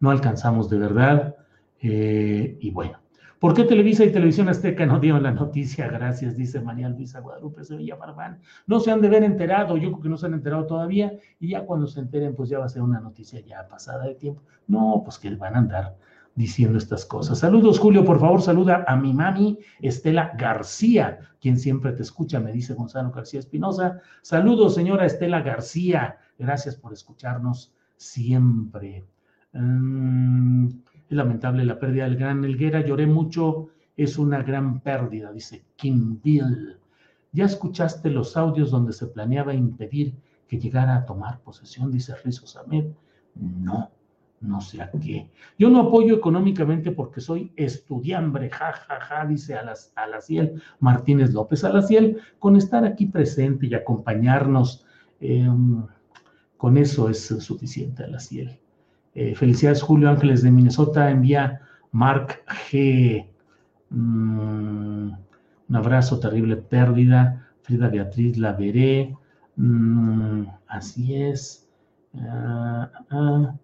[0.00, 1.36] no alcanzamos de verdad.
[1.80, 2.98] Eh, y bueno,
[3.38, 5.88] ¿por qué Televisa y Televisión Azteca no dieron la noticia?
[5.88, 8.40] Gracias, dice María Luisa Guadalupe Sevilla Barbán.
[8.66, 11.50] No se han de ver enterado, yo creo que no se han enterado todavía, y
[11.50, 14.42] ya cuando se enteren, pues ya va a ser una noticia ya pasada de tiempo.
[14.66, 15.96] No, pues que van a andar
[16.34, 17.40] diciendo estas cosas.
[17.40, 22.52] Saludos, Julio, por favor, saluda a mi mami Estela García, quien siempre te escucha, me
[22.52, 24.00] dice Gonzalo García Espinosa.
[24.22, 29.04] Saludos, señora Estela García, gracias por escucharnos siempre.
[29.52, 30.66] Mm,
[31.08, 36.20] es lamentable la pérdida del gran Elguera, lloré mucho, es una gran pérdida, dice Kim
[36.22, 36.76] Bill.
[37.32, 40.14] ¿Ya escuchaste los audios donde se planeaba impedir
[40.46, 41.90] que llegara a tomar posesión?
[41.90, 42.86] Dice Rizo Samed.
[43.34, 43.90] No
[44.40, 45.30] no sé a qué.
[45.58, 49.56] Yo no apoyo económicamente porque soy estudiambre, ja, ja, ja, dice
[49.94, 51.64] Alaciel Martínez López.
[51.64, 54.84] Alaciel, con estar aquí presente y acompañarnos,
[55.20, 55.84] em,
[56.56, 58.58] con eso es suficiente, Alaciel.
[59.20, 61.60] Eh, felicidades, Julio Ángeles de Minnesota, envía
[61.90, 62.40] Mark
[62.70, 63.26] G.
[63.90, 65.10] Mm,
[65.68, 67.50] un abrazo, terrible pérdida.
[67.62, 69.16] Frida Beatriz, la veré.
[69.56, 71.68] Mm, así es.
[72.16, 73.54] Ah, ah.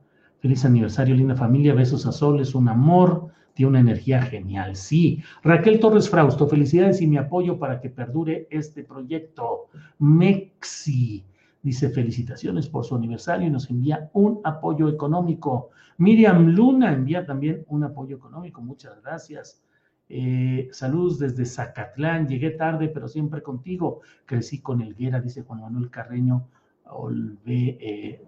[0.40, 1.72] Feliz aniversario, linda familia.
[1.72, 4.74] Besos a Sol, es un amor, tiene una energía genial.
[4.74, 5.22] Sí.
[5.44, 9.68] Raquel Torres Frausto, felicidades y mi apoyo para que perdure este proyecto.
[10.00, 11.24] Mexi
[11.64, 15.70] dice felicitaciones por su aniversario y nos envía un apoyo económico.
[15.96, 18.60] Miriam Luna envía también un apoyo económico.
[18.60, 19.62] Muchas gracias.
[20.10, 22.28] Eh, saludos desde Zacatlán.
[22.28, 24.02] Llegué tarde, pero siempre contigo.
[24.26, 26.46] Crecí con Elguera, dice Juan Manuel Carreño.
[26.84, 28.22] Olve, eh,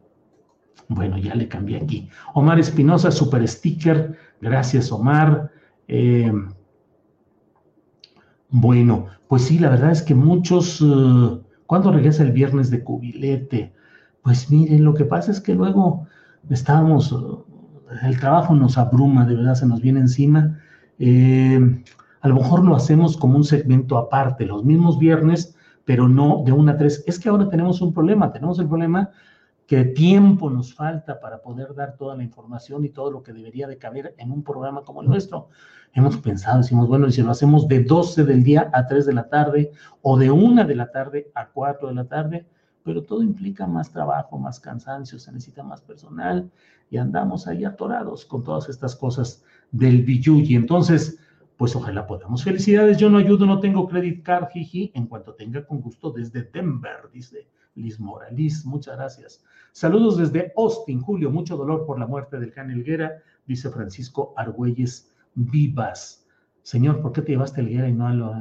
[0.89, 2.09] bueno, ya le cambié aquí.
[2.33, 4.17] Omar Espinosa, super sticker.
[4.41, 5.53] Gracias, Omar.
[5.89, 6.33] Eh,
[8.49, 10.81] bueno, pues sí, la verdad es que muchos.
[10.81, 13.73] Uh, ¿Cuándo regresa el viernes de cubilete?
[14.23, 16.07] Pues miren, lo que pasa es que luego
[16.51, 17.15] estábamos.
[18.03, 20.59] El trabajo nos abruma, de verdad se nos viene encima.
[20.99, 21.61] Eh,
[22.21, 26.53] a lo mejor lo hacemos como un segmento aparte, los mismos viernes, pero no de
[26.53, 27.05] una a tres.
[27.07, 29.11] Es que ahora tenemos un problema, tenemos el problema
[29.67, 33.67] qué tiempo nos falta para poder dar toda la información y todo lo que debería
[33.67, 35.49] de caber en un programa como el nuestro.
[35.93, 39.13] Hemos pensado, decimos, bueno, y si lo hacemos de 12 del día a 3 de
[39.13, 42.47] la tarde o de 1 de la tarde a 4 de la tarde,
[42.85, 46.49] pero todo implica más trabajo, más cansancio, se necesita más personal
[46.89, 49.43] y andamos ahí atorados con todas estas cosas
[49.73, 51.19] del y Entonces,
[51.57, 52.45] pues ojalá podamos.
[52.45, 56.43] Felicidades, yo no ayudo, no tengo credit card, jiji, en cuanto tenga con gusto desde
[56.43, 58.31] Denver, dice Liz Mora.
[58.31, 59.45] Liz, muchas gracias.
[59.73, 61.31] Saludos desde Austin, Julio.
[61.31, 66.27] Mucho dolor por la muerte del Can Elguera, dice Francisco Argüelles Vivas.
[66.63, 68.35] Señor, ¿por qué te llevaste Elguera y no a lo,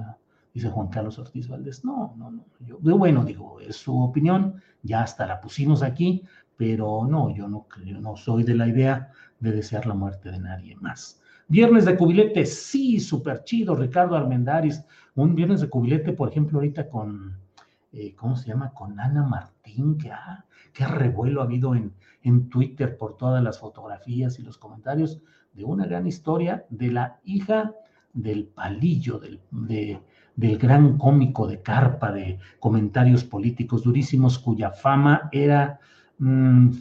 [0.54, 1.86] dice Juan Carlos Ortiz Valdés?
[1.86, 2.46] No, no, no.
[2.60, 6.24] Yo, bueno, digo, es su opinión, ya hasta la pusimos aquí,
[6.58, 10.40] pero no, yo no creo, no soy de la idea de desear la muerte de
[10.40, 11.22] nadie más.
[11.48, 14.84] Viernes de cubilete, sí, súper chido, Ricardo Armendaris.
[15.14, 17.38] Un viernes de cubilete, por ejemplo, ahorita con,
[17.96, 18.74] eh, ¿cómo se llama?
[18.74, 20.44] Con Ana Martín, que ah,
[20.74, 21.94] qué revuelo ha habido en,
[22.24, 25.22] en Twitter por todas las fotografías y los comentarios
[25.54, 27.74] de una gran historia de la hija
[28.14, 29.40] del palillo, del,
[30.36, 35.80] del gran cómico de carpa, de comentarios políticos durísimos, cuya fama era
[36.18, 36.72] mm,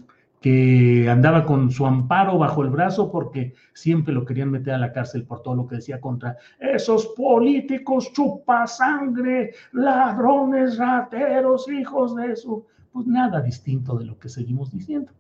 [0.45, 4.93] que andaba con su amparo bajo el brazo porque siempre lo querían meter a la
[4.93, 12.63] cárcel por todo lo que decía contra esos políticos chupasangre, ladrones, rateros, hijos de su
[12.93, 15.13] pues nada distinto de lo que seguimos diciendo.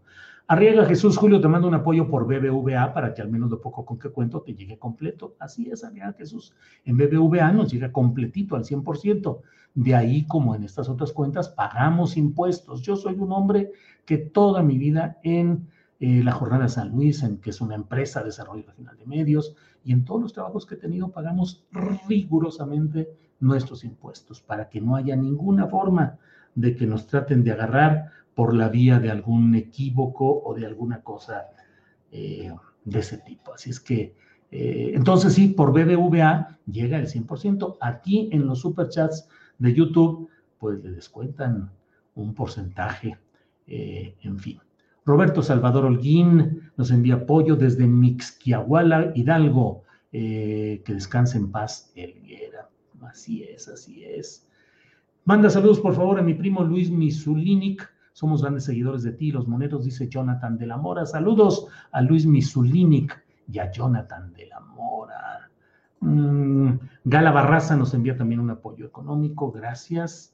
[0.47, 3.87] Arriega Jesús Julio, te mando un apoyo por BBVA para que al menos lo poco
[3.87, 5.37] con que cuento te llegue completo.
[5.39, 6.53] Así es, Arriaga Jesús.
[6.85, 9.41] En BBVA nos llega completito al 100%.
[9.75, 12.83] De ahí, como en estas otras cuentas, pagamos impuestos.
[12.83, 13.73] Yo soy un hombre
[14.05, 15.67] que toda mi vida en
[15.99, 19.07] eh, la Jornada de San Luis, en que es una empresa de desarrollo regional de
[19.07, 23.09] medios, y en todos los trabajos que he tenido pagamos rigurosamente
[23.41, 26.19] nuestros impuestos para que no haya ninguna forma
[26.55, 31.03] de que nos traten de agarrar por la vía de algún equívoco o de alguna
[31.03, 31.47] cosa
[32.11, 32.53] eh,
[32.85, 33.55] de ese tipo.
[33.55, 34.15] Así es que,
[34.51, 37.79] eh, entonces sí, por BBVA llega el 100%.
[37.81, 39.29] Aquí en los superchats
[39.59, 40.29] de YouTube,
[40.59, 41.71] pues le descuentan
[42.15, 43.19] un porcentaje,
[43.67, 44.61] eh, en fin.
[45.07, 49.83] Roberto Salvador Holguín nos envía apoyo desde Mixquiahuala, Hidalgo.
[50.13, 52.69] que descanse en paz, Elguera.
[53.03, 54.47] Así es, así es.
[55.25, 59.49] Manda saludos, por favor, a mi primo Luis Misulinic, Somos grandes seguidores de ti, los
[59.49, 61.05] moneros, dice Jonathan de la Mora.
[61.05, 65.51] Saludos a Luis Misulinic y a Jonathan de la Mora.
[65.99, 70.33] Mm, Gala Barraza nos envía también un apoyo económico, gracias.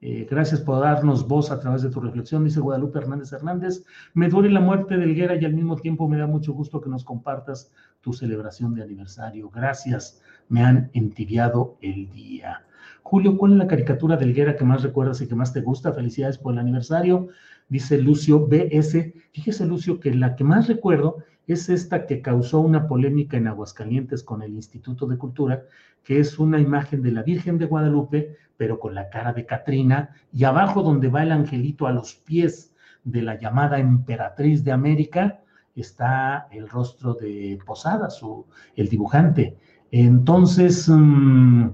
[0.00, 3.84] Eh, gracias por darnos voz a través de tu reflexión, dice Guadalupe Hernández Hernández.
[4.14, 6.88] Me duele la muerte de Elguera y al mismo tiempo me da mucho gusto que
[6.88, 7.70] nos compartas
[8.00, 9.50] tu celebración de aniversario.
[9.50, 12.64] Gracias, me han entibiado el día.
[13.08, 15.94] Julio, ¿cuál es la caricatura de Elguera que más recuerdas y que más te gusta?
[15.94, 17.28] Felicidades por el aniversario.
[17.66, 19.14] Dice Lucio BS.
[19.32, 24.22] Fíjese, Lucio, que la que más recuerdo es esta que causó una polémica en Aguascalientes
[24.22, 25.62] con el Instituto de Cultura,
[26.04, 30.10] que es una imagen de la Virgen de Guadalupe pero con la cara de Catrina,
[30.30, 35.40] y abajo donde va el angelito a los pies de la llamada emperatriz de América,
[35.74, 38.44] está el rostro de Posada, su,
[38.76, 39.56] el dibujante.
[39.92, 41.68] Entonces, mm,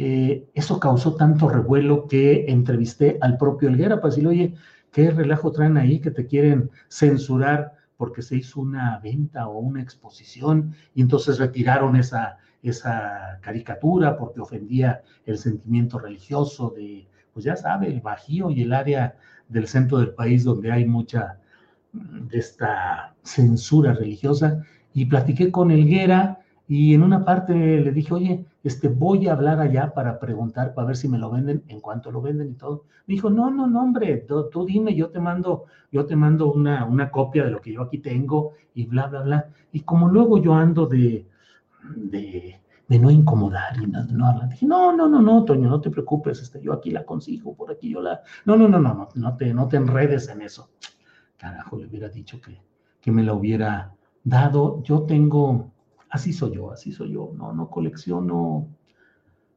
[0.00, 4.54] eh, eso causó tanto revuelo que entrevisté al propio Elguera para decirle, oye,
[4.92, 9.82] ¿qué relajo traen ahí que te quieren censurar porque se hizo una venta o una
[9.82, 17.56] exposición y entonces retiraron esa, esa caricatura porque ofendía el sentimiento religioso de, pues ya
[17.56, 19.16] sabe, el Bajío y el área
[19.48, 21.40] del centro del país donde hay mucha
[21.92, 24.62] mm, de esta censura religiosa.
[24.94, 26.38] Y platiqué con Elguera
[26.70, 30.88] y en una parte le dije, oye, este, voy a hablar allá para preguntar, para
[30.88, 32.84] ver si me lo venden, en cuanto lo venden y todo.
[33.06, 36.84] Me dijo, no, no, no, hombre, tú, dime, yo te mando, yo te mando una,
[36.84, 39.48] una copia de lo que yo aquí tengo y bla, bla, bla.
[39.72, 41.26] Y como luego yo ando de,
[41.96, 42.60] de,
[42.98, 44.50] no incomodar y no, no hablar.
[44.50, 47.70] Dije, no, no, no, no, Toño, no te preocupes, este, yo aquí la consigo, por
[47.70, 48.20] aquí yo la...
[48.44, 50.68] No, no, no, no, no, no te, no te enredes en eso.
[51.38, 52.60] Carajo, le hubiera dicho que,
[53.00, 54.82] que me la hubiera dado.
[54.82, 55.72] Yo tengo,
[56.10, 58.68] así soy yo, así soy yo, no, no colecciono,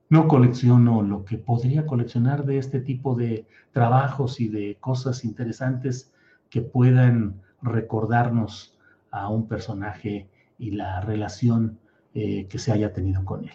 [0.10, 6.12] no colecciono lo que podría coleccionar de este tipo de trabajos y de cosas interesantes
[6.50, 8.78] que puedan recordarnos
[9.12, 11.80] a un personaje y la relación
[12.14, 13.52] eh, que se haya tenido con él.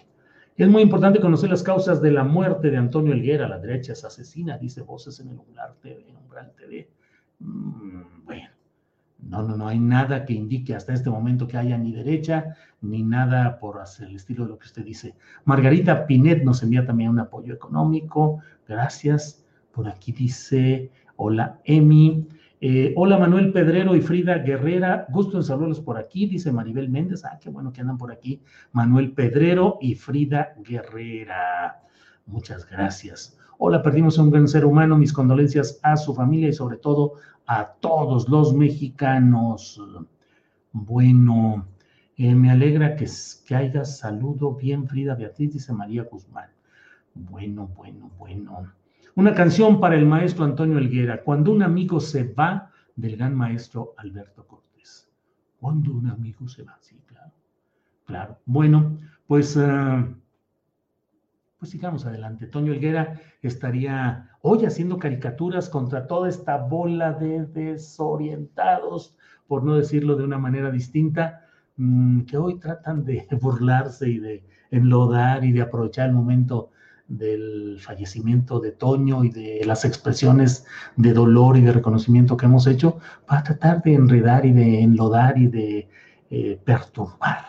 [0.56, 3.46] Es muy importante conocer las causas de la muerte de Antonio Elguera.
[3.46, 6.06] La derecha es asesina, dice Voces en el Umbral TV.
[6.18, 6.88] Umbral TV.
[7.40, 8.48] Mm, bueno,
[9.18, 13.02] no, no, no hay nada que indique hasta este momento que haya ni derecha ni
[13.02, 15.14] nada por hacer el estilo de lo que usted dice.
[15.44, 18.40] Margarita Pinet nos envía también un apoyo económico.
[18.68, 19.44] Gracias.
[19.72, 22.28] Por aquí dice, hola Emi.
[22.60, 27.22] Eh, hola Manuel Pedrero y Frida Guerrera, gusto en saludarlos por aquí, dice Maribel Méndez.
[27.26, 28.40] Ah, qué bueno que andan por aquí.
[28.72, 31.82] Manuel Pedrero y Frida Guerrera.
[32.24, 33.38] Muchas gracias.
[33.58, 34.96] Hola, perdimos a un gran ser humano.
[34.96, 37.14] Mis condolencias a su familia y sobre todo
[37.46, 39.80] a todos los mexicanos.
[40.72, 41.66] Bueno,
[42.16, 43.06] eh, me alegra que,
[43.46, 46.50] que haya saludo bien, Frida Beatriz, dice María Guzmán.
[47.14, 48.72] Bueno, bueno, bueno.
[49.14, 51.22] Una canción para el maestro Antonio Elguera.
[51.22, 55.08] Cuando un amigo se va del gran maestro Alberto Cortés.
[55.58, 57.32] Cuando un amigo se va, sí, claro.
[58.04, 58.38] Claro.
[58.44, 60.14] Bueno, pues, uh,
[61.58, 62.46] pues sigamos adelante.
[62.46, 70.16] Toño Elguera estaría hoy haciendo caricaturas contra toda esta bola de desorientados, por no decirlo
[70.16, 71.46] de una manera distinta,
[71.76, 76.70] mm, que hoy tratan de burlarse y de enlodar y de aprovechar el momento
[77.08, 82.66] del fallecimiento de Toño y de las expresiones de dolor y de reconocimiento que hemos
[82.66, 85.88] hecho para tratar de enredar y de enlodar y de
[86.30, 87.46] eh, perturbar.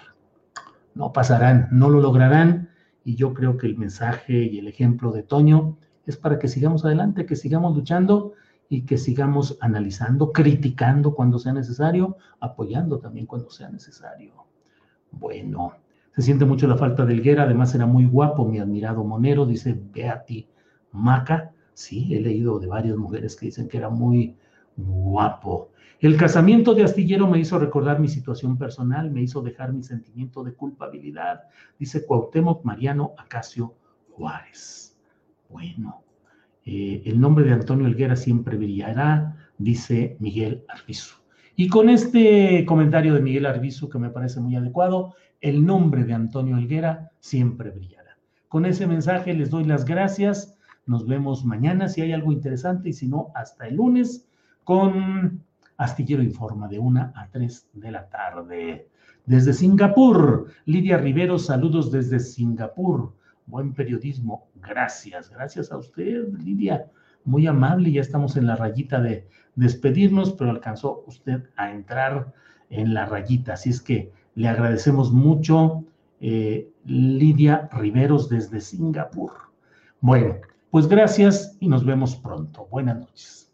[0.93, 2.70] No pasarán, no lo lograrán
[3.08, 6.84] y yo creo que el mensaje y el ejemplo de Toño es para que sigamos
[6.84, 8.34] adelante, que sigamos luchando
[8.68, 14.34] y que sigamos analizando, criticando cuando sea necesario, apoyando también cuando sea necesario.
[15.10, 15.72] Bueno,
[16.18, 19.80] se siente mucho la falta de Elguera, además era muy guapo, mi admirado Monero, dice
[19.93, 20.45] Beati
[20.91, 21.53] Maca.
[21.74, 24.36] Sí, he leído de varias mujeres que dicen que era muy
[24.78, 25.71] guapo.
[25.99, 30.43] El casamiento de Astillero me hizo recordar mi situación personal, me hizo dejar mi sentimiento
[30.43, 31.41] de culpabilidad,
[31.80, 33.73] dice Cuauhtémoc Mariano Acacio
[34.11, 34.95] Juárez.
[35.49, 36.03] Bueno,
[36.65, 41.15] eh, el nombre de Antonio Elguera siempre brillará, dice Miguel Arbizu.
[41.55, 46.13] Y con este comentario de Miguel Arbizu, que me parece muy adecuado, el nombre de
[46.13, 48.17] Antonio Helguera siempre brillará.
[48.47, 50.55] Con ese mensaje les doy las gracias.
[50.86, 54.26] Nos vemos mañana si hay algo interesante y si no, hasta el lunes
[54.68, 55.45] con
[55.78, 58.89] Astillero Informa de 1 a 3 de la tarde.
[59.26, 63.13] Desde Singapur, Lidia Rivero, saludos desde Singapur.
[63.45, 66.86] Buen periodismo, gracias, gracias a usted, Lidia.
[67.24, 72.34] Muy amable, ya estamos en la rayita de despedirnos, pero alcanzó usted a entrar
[72.70, 73.53] en la rayita.
[73.53, 75.86] Así es que le agradecemos mucho,
[76.20, 79.32] eh, Lidia Riveros desde Singapur.
[80.01, 80.36] Bueno,
[80.72, 82.68] pues gracias y nos vemos pronto.
[82.70, 83.46] Buenas noches.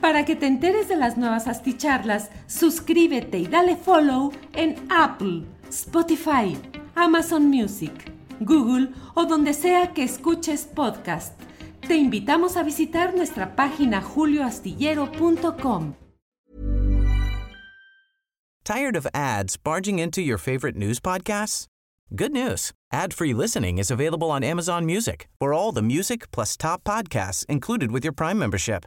[0.00, 6.56] Para que te enteres de las nuevas asticharlas, suscríbete y dale follow en Apple, Spotify,
[6.94, 7.92] Amazon Music,
[8.40, 11.38] Google o donde sea que escuches podcast.
[11.86, 15.94] Te invitamos a visitar nuestra página julioastillero.com.
[18.64, 21.66] Tired of ads barging into your favorite news podcasts?
[22.14, 22.72] Good news.
[22.92, 25.28] Ad-free listening is available on Amazon Music.
[25.40, 28.86] For all the music plus top podcasts included with your Prime membership.